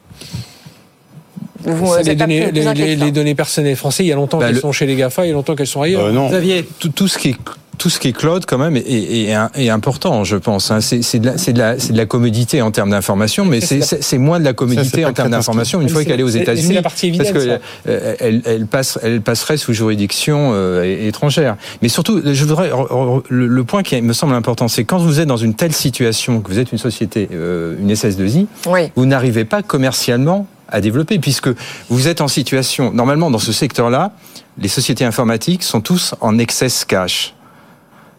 [1.66, 4.46] Vous, Ça, euh, les, données, les- les- les personnelles français, il y a longtemps Bah,
[4.46, 6.06] qu'elles le- sont chez les GAFA, il y a longtemps qu'elles sont ailleurs.
[6.06, 6.28] Euh, non.
[6.28, 7.36] Xavier, tout, tout ce qui est
[7.78, 9.36] tout ce qui est cloud quand même est, est, est-
[9.66, 10.70] est important, je pense.
[10.70, 10.80] hein.
[10.80, 13.60] C'est c'est de, la- c'est de, la- c'est de la commodité en termes d'information, mais
[13.60, 16.42] c'est moins de la commodité en termes d'information une fois qu'elle est aux c'est- c'est
[16.44, 16.72] États-Unis.
[16.72, 17.58] la partie Parce évidente, que ça.
[17.88, 21.56] euh, elle, elle, passe, elle passerait sous juridiction euh, étrangère.
[21.82, 24.96] Mais surtout, je voudrais re- re- le, le point qui me semble important, c'est quand
[24.98, 28.80] vous êtes dans une telle situation, que vous êtes une société, euh, une SS2I, Oui.
[28.96, 31.48] vous n'arrivez pas commercialement à développer, puisque
[31.88, 34.12] vous êtes en situation, normalement dans ce secteur-là,
[34.58, 37.34] les sociétés informatiques sont tous en excess cash.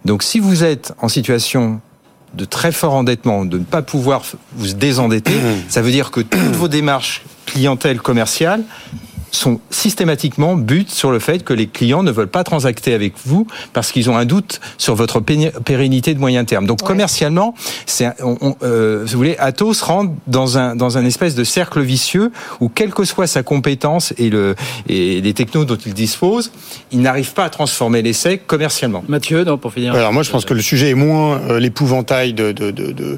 [0.06, 1.82] Donc si vous êtes en situation
[2.34, 4.24] de très fort endettement, de ne pas pouvoir
[4.54, 5.34] vous désendetter,
[5.70, 8.64] ça veut dire que toutes vos démarches clientèle commerciale
[9.32, 13.48] sont systématiquement butent sur le fait que les clients ne veulent pas transacter avec vous
[13.74, 16.66] parce qu'ils ont un doute sur votre pérennité de moyen terme.
[16.66, 17.54] Donc commercialement,
[17.86, 21.36] c'est un- on- on- euh, si vous voulez, Atos rentre dans un dans un espèce
[21.36, 24.56] de cercle vicieux où quelle que soit sa compétence et le
[24.88, 26.52] et les technos dont il dispose,
[26.92, 29.04] il n'arrive pas à transformer l'essai commercialement.
[29.08, 29.94] Mathieu, non, pour finir.
[29.96, 33.18] Alors moi, je pense que le sujet est moins euh, l'épouvantail de, de, de, de-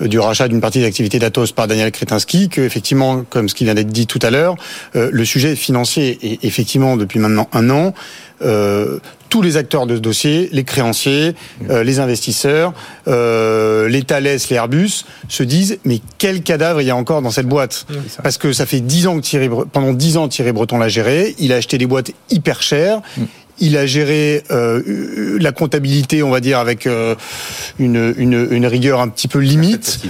[0.00, 3.64] du rachat d'une partie des activités d'Atos par Daniel Kretinsky que effectivement, comme ce qui
[3.64, 4.54] vient d'être dit tout à l'heure,
[4.96, 7.94] euh, le sujet financier est effectivement depuis maintenant un an.
[8.42, 11.34] euh, tous les acteurs de ce dossier, les créanciers,
[11.68, 12.72] euh, les investisseurs,
[13.08, 17.30] euh, les Thales, les Airbus, se disent mais quel cadavre il y a encore dans
[17.30, 17.86] cette boîte?
[18.22, 21.34] Parce que ça fait dix ans que Thierry, pendant dix ans Thierry Breton l'a géré.
[21.38, 23.02] Il a acheté des boîtes hyper chères.
[23.60, 27.14] Il a géré euh, la comptabilité, on va dire, avec euh,
[27.78, 30.00] une, une, une rigueur un petit peu limite.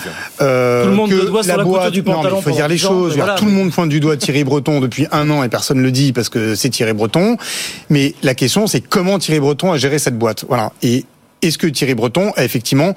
[0.41, 2.37] Euh, Tout le monde que le doigt sur la couture boîte- du non, mais pantalon
[2.39, 3.17] il faut dire les 10 ans, choses.
[3.17, 3.35] voilà.
[3.35, 5.91] Tout le monde pointe du doigt Thierry Breton depuis un an et personne ne le
[5.91, 7.37] dit parce que c'est Thierry Breton.
[7.91, 10.45] Mais la question, c'est comment Thierry Breton a géré cette boîte.
[10.49, 10.73] Voilà.
[10.83, 11.05] Et
[11.43, 12.95] est-ce que Thierry Breton a effectivement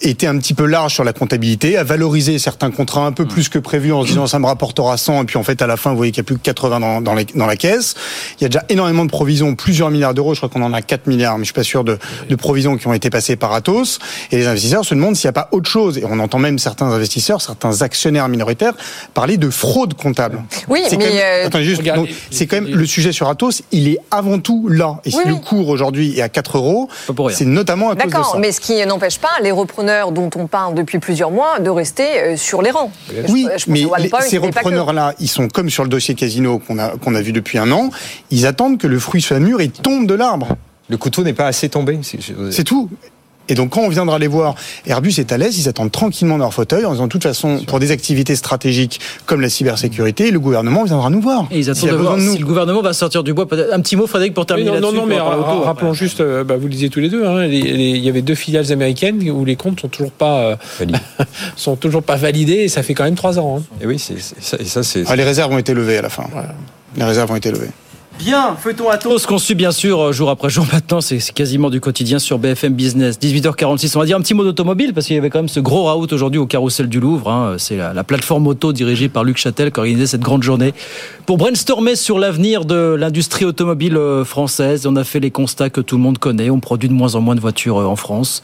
[0.00, 3.48] été un petit peu large sur la comptabilité, a valorisé certains contrats un peu plus
[3.48, 5.76] que prévu en se disant ça me rapportera 100 et puis en fait à la
[5.76, 7.94] fin vous voyez qu'il n'y a plus que 80 dans, dans, les- dans la caisse.
[8.40, 10.82] Il y a déjà énormément de provisions, plusieurs milliards d'euros, je crois qu'on en a
[10.82, 11.98] 4 milliards, mais je suis pas sûr de,
[12.28, 14.00] de provisions qui ont été passées par Atos.
[14.32, 15.98] Et les investisseurs se demandent s'il n'y a pas autre chose.
[15.98, 18.74] Et on entend même certains investisseurs, certains actionnaires minoritaires
[19.14, 20.42] parler de fraude comptable.
[20.68, 23.12] Oui, C'est mais, quand même- euh, attendez, juste, regarde, donc, c'est quand même le sujet
[23.12, 25.00] sur Atos, il est avant tout là.
[25.04, 26.88] Et si Oui, le cours aujourd'hui est à 4 euros,
[27.30, 28.18] c'est notamment à cause de ça.
[28.18, 31.70] D'accord, mais ce qui n'empêche pas les repreneurs dont on parle depuis plusieurs mois de
[31.70, 32.90] rester euh, sur les rangs.
[33.28, 36.58] Oui, Je- je pense mais les- ces repreneurs-là, ils sont comme sur le dossier Casino
[36.58, 37.90] qu'on a, qu'on a vu depuis un an,
[38.30, 40.48] ils attendent que le fruit soit mûr et tombe de l'arbre.
[40.88, 42.00] Le couteau n'est pas assez tombé.
[42.50, 42.90] C'est tout.
[43.48, 44.54] Et donc, quand on viendra les voir,
[44.86, 47.80] Airbus et Thales, ils attendent tranquillement dans leur fauteuil en disant, de toute façon, pour
[47.80, 51.46] des activités stratégiques comme la cybersécurité, le gouvernement viendra nous voir.
[51.50, 52.32] Et ils attendent de voir de nous.
[52.32, 53.46] si le gouvernement va sortir du bois.
[53.72, 54.96] Un petit mot, Frédéric, pour Oui, terminer non, non, là-dessus.
[55.00, 55.18] non, mais
[55.64, 58.08] rappelons juste, euh, bah, vous le disiez tous les deux, hein, les- les- il y
[58.08, 60.56] avait deux filiales américaines où les comptes sont toujours pas, euh,
[61.56, 63.58] sont toujours pas validés et ça fait quand même trois ans.
[63.58, 63.62] hein.
[63.80, 65.04] Et oui, c'est ça, et ça, c'est.
[65.06, 66.24] Ah, les réserves ont été levées à la fin.
[66.96, 67.70] Les réserves ont été levées.
[68.18, 71.80] Bien, feuilleton Atos qu'on suit bien sûr euh, jour après jour maintenant, c'est quasiment du
[71.80, 73.18] quotidien sur BFM Business.
[73.18, 75.60] 18h46, on va dire un petit mot d'automobile parce qu'il y avait quand même ce
[75.60, 77.30] gros raout aujourd'hui au carrousel du Louvre.
[77.30, 77.56] Hein.
[77.58, 80.72] C'est la, la, plateforme auto dirigée par Luc Châtel qui a organisé cette grande journée
[81.26, 84.86] pour brainstormer sur l'avenir de l'industrie automobile euh, française.
[84.86, 86.50] On a fait les constats que tout le monde connaît.
[86.50, 88.42] On produit de moins en moins de voitures euh, en France.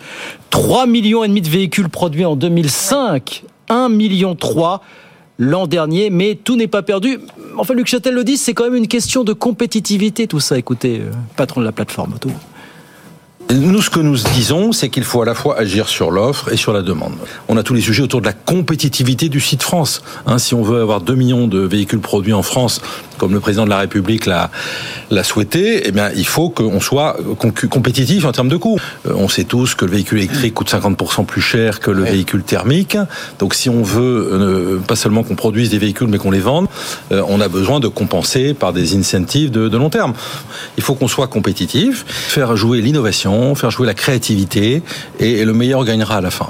[0.51, 3.45] 3 millions et demi de véhicules produits en 2005.
[3.69, 4.83] 1 million 3
[5.39, 7.18] l'an dernier, mais tout n'est pas perdu.
[7.57, 10.59] Enfin, Luc Châtel le dit, c'est quand même une question de compétitivité, tout ça.
[10.59, 12.30] Écoutez, euh, patron de la plateforme auto.
[13.51, 16.59] Nous, ce que nous disons, c'est qu'il faut à la fois agir sur l'offre et
[16.59, 17.14] sur la demande.
[17.49, 20.03] On a tous les sujets autour de la compétitivité du site France.
[20.26, 22.82] Hein, si on veut avoir 2 millions de véhicules produits en France,
[23.19, 24.51] comme le président de la République l'a,
[25.23, 27.16] souhaité, eh bien, il faut qu'on soit
[27.71, 28.79] compétitif en termes de coûts.
[29.07, 32.43] Euh, on sait tous que le véhicule électrique coûte 50% plus cher que le véhicule
[32.43, 32.97] thermique.
[33.39, 36.66] Donc, si on veut euh, pas seulement qu'on produise des véhicules, mais qu'on les vende,
[37.12, 40.14] euh, on a besoin de compenser par des incentives de, de long terme.
[40.77, 43.09] Il faut qu'on soit compétitif, faire jouer l'innovation
[43.55, 44.83] faire jouer la créativité,
[45.19, 46.49] et, le meilleur gagnera à la fin.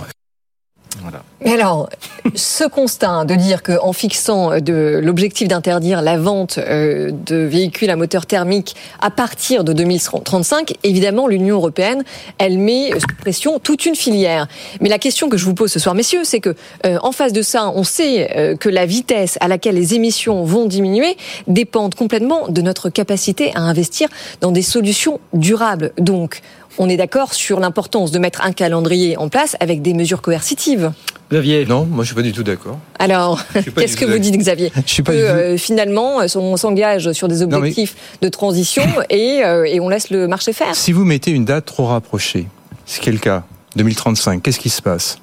[1.45, 1.89] Mais alors,
[2.35, 7.97] ce constat de dire qu'en fixant de l'objectif d'interdire la vente euh, de véhicules à
[7.97, 12.03] moteur thermique à partir de 2035, évidemment, l'Union européenne,
[12.39, 14.49] elle met sous pression toute une filière.
[14.81, 17.33] Mais la question que je vous pose ce soir, messieurs, c'est que euh, en face
[17.33, 21.95] de ça, on sait euh, que la vitesse à laquelle les émissions vont diminuer dépendent
[21.95, 24.09] complètement de notre capacité à investir
[24.41, 25.93] dans des solutions durables.
[25.99, 26.41] Donc,
[26.79, 30.93] on est d'accord sur l'importance de mettre un calendrier en place avec des mesures coercitives.
[31.31, 32.79] Xavier Non, moi je suis pas du tout d'accord.
[32.99, 33.41] Alors,
[33.77, 37.43] qu'est-ce que vous dites, Xavier Je suis pas que, euh, Finalement, on s'engage sur des
[37.43, 40.75] objectifs de transition et, euh, et on laisse le marché faire.
[40.75, 42.47] Si vous mettez une date trop rapprochée,
[42.87, 43.45] ce qui est le cas,
[43.77, 45.19] 2035, qu'est-ce qui se passe?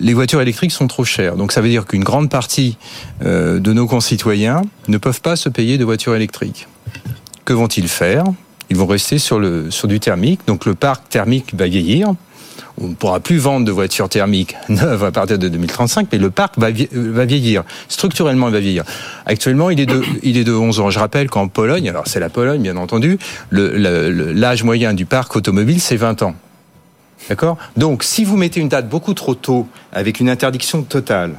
[0.00, 1.34] Les voitures électriques sont trop chères.
[1.34, 2.76] Donc ça veut dire qu'une grande partie
[3.24, 6.68] euh, de nos concitoyens ne peuvent pas se payer de voitures électriques.
[7.44, 8.24] Que vont-ils faire?
[8.70, 10.40] Ils vont rester sur, le, sur du thermique.
[10.46, 12.14] Donc le parc thermique va vieillir.
[12.80, 16.30] On ne pourra plus vendre de voitures thermiques neuves à partir de 2035, mais le
[16.30, 17.64] parc va, vieillir.
[17.88, 18.84] Structurellement, il va vieillir.
[19.26, 20.90] Actuellement, il est de, il est de 11 ans.
[20.90, 23.18] Je rappelle qu'en Pologne, alors c'est la Pologne, bien entendu,
[23.50, 26.34] l'âge moyen du parc automobile, c'est 20 ans.
[27.28, 27.58] D'accord?
[27.76, 31.34] Donc, si vous mettez une date beaucoup trop tôt, avec une interdiction totale,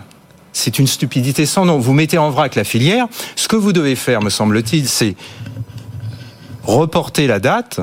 [0.51, 1.79] c'est une stupidité sans nom.
[1.79, 3.07] Vous mettez en vrac la filière.
[3.35, 5.15] Ce que vous devez faire, me semble-t-il, c'est
[6.69, 7.79] reporter la date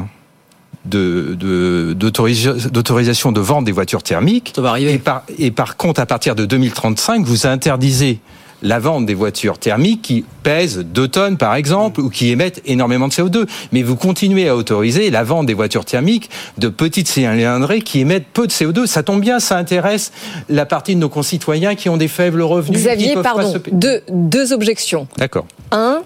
[0.84, 4.53] d'autorisation de, vente des voitures thermiques.
[4.55, 4.95] Ça va arriver.
[4.95, 8.20] Et par, et par contre, à partir de 2035, vous interdisez
[8.62, 13.09] la vente des voitures thermiques qui pèsent 2 tonnes par exemple ou qui émettent énormément
[13.09, 13.47] de CO2.
[13.72, 18.28] Mais vous continuez à autoriser la vente des voitures thermiques de petites cylindrées qui émettent
[18.32, 18.87] peu de CO2.
[18.87, 20.12] Ça tombe bien, ça intéresse
[20.49, 22.80] la partie de nos concitoyens qui ont des faibles revenus.
[22.80, 25.07] Xavier, pardon, deux, deux objections.
[25.16, 25.47] D'accord.
[25.70, 26.03] Un,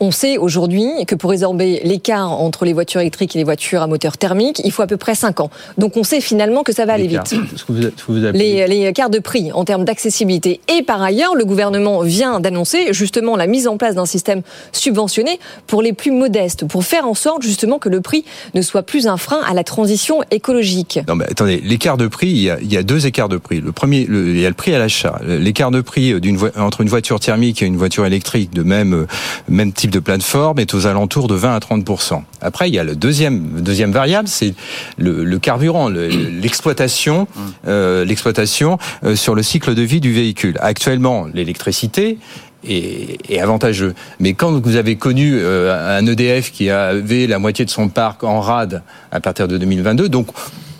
[0.00, 3.86] on sait aujourd'hui que pour résorber l'écart entre les voitures électriques et les voitures à
[3.86, 5.50] moteur thermique, il faut à peu près 5 ans.
[5.78, 7.34] Donc on sait finalement que ça va aller vite.
[8.32, 10.60] les, les écarts de prix en termes d'accessibilité.
[10.68, 14.42] Et par ailleurs, le gouvernement vient d'annoncer justement la mise en place d'un système
[14.72, 18.24] subventionné pour les plus modestes, pour faire en sorte justement que le prix
[18.54, 21.00] ne soit plus un frein à la transition écologique.
[21.08, 23.60] Non mais attendez, l'écart de prix, il y, a, deux écarts de prix.
[23.60, 25.20] Le premier, il y a le prix à l'achat.
[25.26, 26.14] L'écart de prix
[26.56, 29.06] entre une voiture thermique et une voiture électrique de même,
[29.48, 31.90] même type de plateforme est aux alentours de 20 à 30
[32.40, 34.54] Après, il y a le deuxième deuxième variable, c'est
[34.98, 37.40] le, carburant, l'exploitation, mmh.
[37.68, 40.58] euh, l'exploitation euh, sur le cycle de vie du véhicule.
[40.60, 42.18] Actuellement, l'électricité
[42.66, 43.94] est, avantageux.
[44.20, 48.24] Mais quand vous avez connu euh, un EDF qui avait la moitié de son parc
[48.24, 50.28] en rade à partir de 2022, donc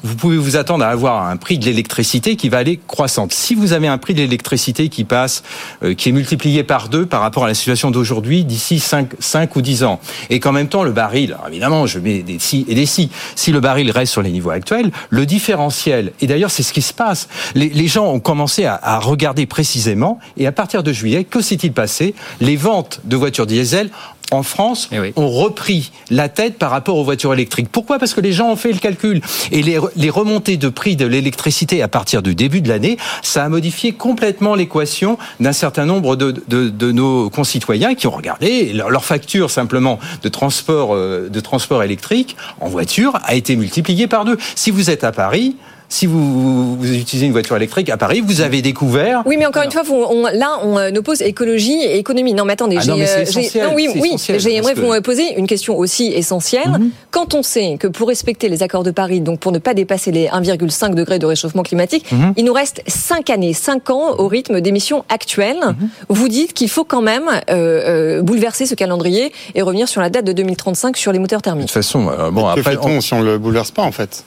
[0.04, 3.32] vous pouvez vous attendre à avoir un prix de l'électricité qui va aller croissante.
[3.32, 5.42] Si vous avez un prix de l'électricité qui passe,
[5.82, 9.56] euh, qui est multiplié par deux par rapport à la situation d'aujourd'hui d'ici 5, 5
[9.56, 12.74] ou 10 ans, et qu'en même temps le baril, évidemment je mets des si et
[12.74, 16.62] des si, si le baril reste sur les niveaux actuels, le différentiel, et d'ailleurs c'est
[16.62, 20.82] ce qui se passe, les, gens ont commencé à, à regarder précisément, et à partir
[20.82, 22.14] de juillet, que s'est-il passé?
[22.40, 23.90] Les ventes de voitures diesel
[24.34, 27.68] en France eh ont repris la tête par rapport aux voitures électriques.
[27.70, 27.98] Pourquoi?
[27.98, 29.20] Parce que les gens ont fait le calcul.
[29.52, 33.48] Et les, remontées de prix de l'électricité à partir du début de l'année, ça a
[33.48, 39.98] modifié complètement l'équation d'un certain nombre de, nos concitoyens qui ont regardé leur, facture simplement
[40.22, 44.38] de transport, euh, de transport électrique en voiture a été multipliée par deux.
[44.54, 45.56] Si vous êtes à Paris,
[45.88, 49.22] Si vous, vous utilisez une voiture électrique à Paris, vous avez découvert.
[49.26, 52.34] Oui, mais encore une fois, vous- on- là, on euh, oppose écologie et économie.
[52.34, 54.38] Non, mais attendez, Ah non, j'ai, mais c'est euh, j'ai- essentiel, non, oui, c'est oui,
[54.40, 56.68] j'aimerais parce vous que- poser une question aussi essentielle.
[56.68, 56.90] Mhm.
[57.10, 60.10] Quand on sait que pour respecter les accords de Paris, donc pour ne pas dépasser
[60.10, 62.32] les 1,5 degrés de réchauffement climatique, Mhm.
[62.36, 65.60] il nous reste 5 années, 5 ans au rythme d'émissions actuelles.
[65.64, 65.88] Mhm.
[66.08, 70.10] Vous dites qu'il faut quand même euh, euh, bouleverser ce calendrier et revenir sur la
[70.10, 71.66] date de 2035 sur les moteurs De thermiques.
[71.66, 72.72] toute façon, euh, bon, que après.
[72.72, 74.24] fait-on si on le bouleverse pas en fait?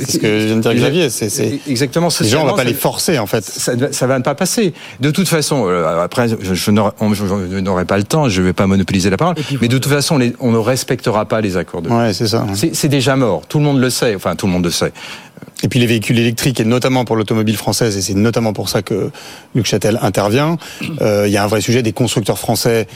[0.00, 1.10] C'est ce que vient de dire Xavier.
[1.10, 1.58] C'est, c'est...
[1.68, 2.08] Exactement.
[2.20, 3.44] Les gens, on va pas les forcer en fait.
[3.44, 4.74] ça ne ça va pas passer.
[5.00, 8.66] De toute façon, euh, après, je, je n'aurai pas le temps, je ne vais pas
[8.66, 11.88] monopoliser la parole, mais de toute façon, les- on ne respectera pas les accords de
[11.88, 12.46] Ouais, c'est ça.
[12.72, 13.42] C'est déjà mort.
[13.48, 14.14] Tout le monde le sait.
[14.14, 14.92] Enfin, tout le monde le sait.
[15.62, 18.80] Et puis les véhicules électriques, et notamment pour l'automobile française, et c'est notamment pour ça
[18.80, 19.10] que
[19.54, 20.56] Luc Châtel intervient,
[21.02, 22.86] euh, il y a un vrai sujet des constructeurs français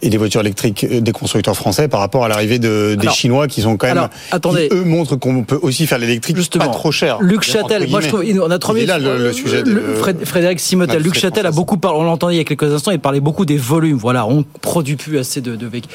[0.00, 3.14] et des voitures électriques euh, des constructeurs français par rapport à l'arrivée de, des Alors-
[3.14, 3.98] Chinois qui sont quand même...
[3.98, 4.68] alors, attendez.
[4.70, 7.18] qui, eux montrent qu'on peut aussi faire l'électrique pas trop cher.
[7.20, 8.88] Luc Châtel, moi je trouve, on a trois minutes.
[8.88, 9.72] là le, le sujet de...
[9.72, 12.72] Le- Fred- Frédéric Simotel, Luc Châtel a beaucoup parlé, on l'entendait il y a quelques
[12.72, 13.98] instants, il parlait beaucoup des volumes.
[13.98, 15.92] Voilà, on produit plus assez de, de véhicules.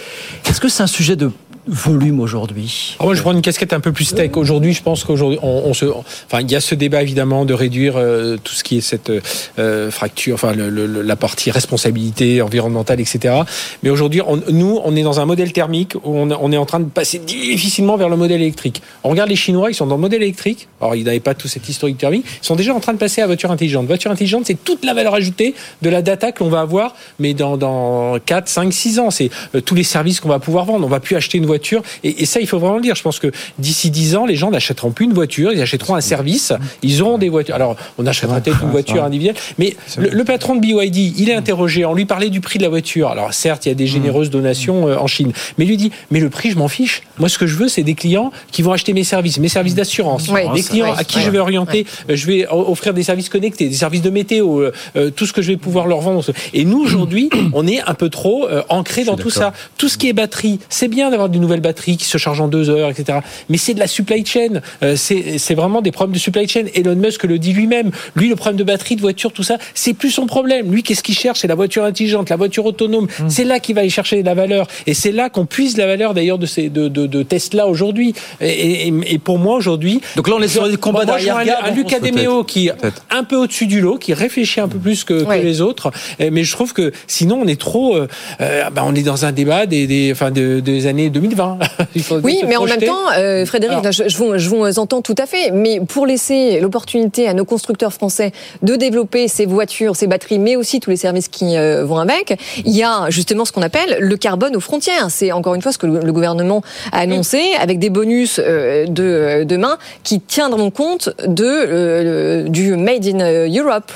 [0.48, 1.32] Est-ce que c'est un sujet de
[1.70, 4.32] volume aujourd'hui Alors moi, je prends une casquette un peu plus tech.
[4.36, 7.54] Aujourd'hui, je pense qu'aujourd'hui, on, on se, enfin, il y a ce débat évidemment de
[7.54, 9.12] réduire euh, tout ce qui est cette
[9.60, 13.36] euh, fracture, enfin, le- le- la partie responsabilité environnementale, etc.
[13.84, 16.66] Mais aujourd'hui, on- nous, on est dans un modèle thermique où on, on est en
[16.66, 18.82] train de passer difficilement vers le modèle électrique.
[19.04, 20.68] On regarde les Chinois, ils sont dans le modèle électrique.
[20.82, 22.26] Alors, ils n'avaient pas tout cet historique thermique.
[22.42, 23.86] Ils sont déjà en train de passer à voiture intelligente.
[23.86, 27.34] Voiture intelligente, c'est toute la valeur ajoutée de la data que l'on va avoir, mais
[27.34, 29.12] dans, dans 4, 5, 6 ans.
[29.12, 30.86] C'est euh, tous les services qu'on va pouvoir vendre.
[30.86, 31.59] On va plus acheter une voiture.
[32.04, 32.96] Et, et ça, il faut vraiment le dire.
[32.96, 36.02] Je pense que d'ici 10 ans, les gens n'achèteront plus une voiture, ils achèteront un
[36.02, 36.54] service.
[36.84, 37.56] Ils auront des voitures.
[37.56, 39.36] Alors, on achètera peut-être une voiture individuelle.
[39.58, 41.86] Mais le, le patron de BYD, il est interrogé.
[41.86, 43.10] On lui parlait du prix de la voiture.
[43.10, 45.32] Alors, certes, il y a des généreuses donations euh, en Chine.
[45.58, 47.02] Mais il lui dit, mais le prix, je m'en fiche.
[47.18, 49.76] Moi, ce que je veux, c'est des clients qui vont acheter mes services, mes services
[49.76, 50.28] d'assurance.
[50.30, 50.48] Ouais.
[50.54, 51.86] des clients à qui je vais orienter.
[52.10, 55.42] Euh, Je vais offrir des services connectés, des services de météo, euh, tout ce que
[55.42, 56.24] je vais pouvoir leur vendre.
[56.54, 59.54] Et nous, aujourd'hui, on est un peu trop euh, ancré dans tout ça.
[59.78, 62.48] Tout ce qui est batterie, c'est bien d'avoir de nouvelles batteries qui se chargent en
[62.48, 63.20] deux heures, etc.
[63.50, 64.62] Mais c'est de la supply chain.
[64.84, 66.66] Euh, c'est vraiment des problèmes de supply chain.
[66.76, 67.92] Elon Musk le dit lui-même.
[68.16, 70.72] Lui, le problème de batterie, de voiture, tout ça, c'est plus son problème.
[70.72, 71.40] Lui, qu'est-ce qu'il cherche?
[71.40, 73.08] C'est la voiture intelligente, la voiture autonome.
[73.28, 74.68] C'est là qu'il va aller chercher la valeur.
[74.88, 78.14] Et c'est là qu'on puise la valeur d'ailleurs de, ces, de, de, de Tesla aujourd'hui.
[78.42, 80.02] Et, et- et pour moi, aujourd'hui.
[80.16, 82.04] Donc là, on est sur des combats vois un, d'arrière-garde, un Luc peut-être.
[82.06, 82.74] Ademeo qui est
[83.10, 85.92] un peu au-dessus du lot, qui réfléchit un peu plus que, que les autres.
[86.20, 87.96] Mais je trouve que sinon, on est trop.
[87.96, 88.08] euh,
[88.42, 91.60] euh, bah, on est dans un débat des, des, enfin, de- des années 2020.
[91.96, 94.80] Il faut Oui, mais en même temps, euh, Frédéric, Alors- je, je vous, je vous
[94.80, 99.46] entends tout à fait, mais pour laisser l'opportunité à nos constructeurs français de développer ces
[99.46, 103.10] voitures, ces batteries, mais aussi tous les services qui euh, vont avec, il y a
[103.10, 105.08] justement ce qu'on appelle le carbone aux frontières.
[105.10, 106.62] C'est encore une fois ce que le, le gouvernement
[106.92, 113.48] a annoncé, avec des bonus euh, de demain qui tiendront compte de du Made in
[113.48, 113.92] Europe.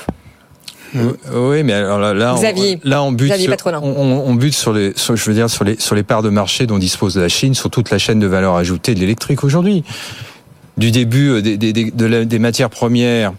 [0.94, 2.78] Oui, mais alors là, là, Xavier.
[2.84, 5.50] on, là, on bute, Xavier sur, on, on- bute sur les, sur- je veux dire,
[5.50, 8.18] sur les, sur les parts de marché dont dispose la Chine, sur toute la chaîne
[8.20, 9.82] de valeur ajoutée de l'électrique aujourd'hui.
[10.76, 13.32] Du début euh, des, des, des, de la- des matières premières,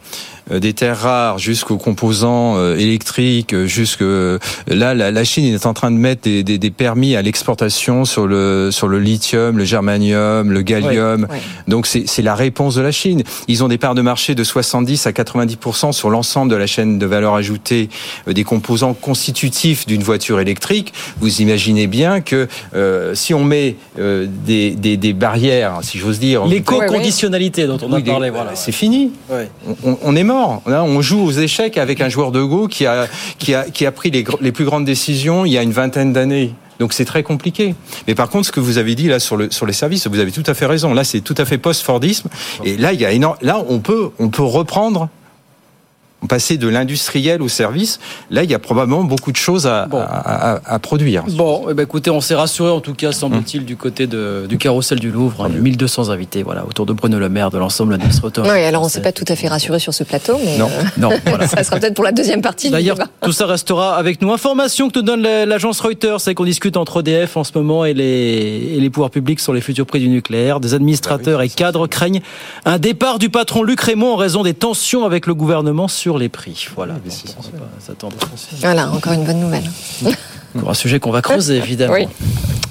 [0.51, 5.73] des terres rares, jusqu'aux composants euh, électriques, euh, jusque là, la, la Chine est en
[5.73, 9.63] train de mettre des, des, des permis à l'exportation sur le sur le lithium, le
[9.65, 11.27] germanium, le gallium.
[11.67, 13.23] Donc c'est c'est la réponse de la Chine.
[13.47, 15.57] Ils ont des parts de marché de 70 à 90
[15.91, 17.89] sur l'ensemble de la chaîne de valeur ajoutée
[18.27, 20.93] euh, des composants constitutifs d'une voiture électrique.
[21.19, 26.19] Vous imaginez bien que euh, si on met euh, des, des, des barrières, si j'ose
[26.19, 28.55] dire, L'éco-conditionnalité dont on a Oui, des- parlé, voilà.
[28.55, 29.11] c'est fini.
[29.83, 30.34] On- on est mort.
[30.35, 33.07] On joue aux échecs avec un joueur de Go qui a,
[33.37, 36.53] qui a, qui a pris les, plus grandes décisions il y a une vingtaine d'années.
[36.79, 37.75] Donc c'est très compliqué.
[38.07, 40.19] Mais par contre, ce que vous avez dit là sur, le, sur les services, vous
[40.19, 40.93] avez tout à fait raison.
[40.93, 42.29] Là, c'est tout à fait post-Fordisme.
[42.63, 43.35] Et là, il y a.
[43.41, 45.09] Là, on peut, on peut reprendre.
[46.27, 47.99] Passer de l'industriel au service,
[48.31, 51.23] là il y a probablement beaucoup de choses à, à, à- à produire.
[51.29, 54.57] Bon, eh ben, écoutez, on s'est rassuré en tout cas, semble-t-il, du côté de, du
[54.57, 55.43] carrousel du Louvre.
[55.45, 57.99] hein, Il y a 1200 invités voilà, autour de Bruno Le Maire, de l'ensemble de
[58.01, 60.37] l'industrie automobile Oui, alors on ne s'est pas tout à fait rassuré sur ce plateau,
[60.43, 61.47] mais Non, euh, non, voilà.
[61.47, 64.31] ça sera peut-être pour la deuxième partie D'ailleurs, tout ça restera avec nous.
[64.33, 67.85] Information que nous donne la- l'agence Reuters, c'est qu'on discute entre EDF en ce moment
[67.85, 70.59] et les, et les pouvoirs publics sur les futurs prix du nucléaire.
[70.59, 72.21] Des administrateurs et cadres craignent
[72.65, 76.29] un départ du patron Luc Raymond en raison des tensions avec le gouvernement sur les
[76.29, 76.67] prix.
[76.75, 76.93] Voilà.
[76.93, 77.03] Donc,
[77.37, 78.17] on va s'attendre.
[78.59, 79.69] Voilà, encore une bonne nouvelle.
[80.55, 81.93] Encore un sujet qu'on va creuser, évidemment.
[81.93, 82.07] Oui.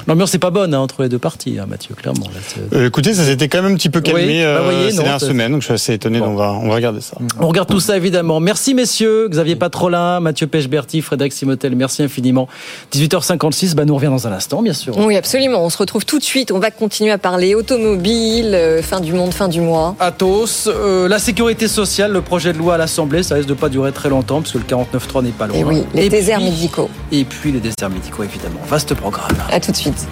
[0.06, 2.26] L'ambiance n'est pas bonne hein, entre les deux parties, hein, Mathieu, clairement.
[2.26, 4.90] Là, Euh, écoutez, ça s'était quand même un petit peu calmé Oui, bah, euh, voyez,
[4.90, 6.18] ces non, dernières semaines, donc je suis assez étonné.
[6.18, 6.26] Bon.
[6.26, 7.16] donc On va, on va regarder ça.
[7.40, 8.38] On regarde tout ça évidemment.
[8.38, 12.48] Merci messieurs, Xavier Patrolin, Mathieu Pechberti, Frédéric Simotel, merci infiniment.
[12.92, 14.94] 18h56, bah nous on revient dans un instant bien sûr.
[14.98, 15.64] Oui, absolument.
[15.64, 16.52] On se retrouve tout de suite.
[16.52, 19.96] On va continuer à parler automobile, euh, fin du monde, fin du mois.
[20.00, 23.70] Athos, euh, la sécurité sociale, le projet de loi à l'Assemblée, ça risque de pas
[23.70, 25.56] durer très longtemps parce que le 49.3 n'est pas loin.
[25.56, 26.90] Et oui, les Et déserts puis- médicaux.
[27.10, 28.60] Et puis les déserts médicaux évidemment.
[28.66, 29.36] Vaste programme.
[29.50, 30.06] À tout de suite.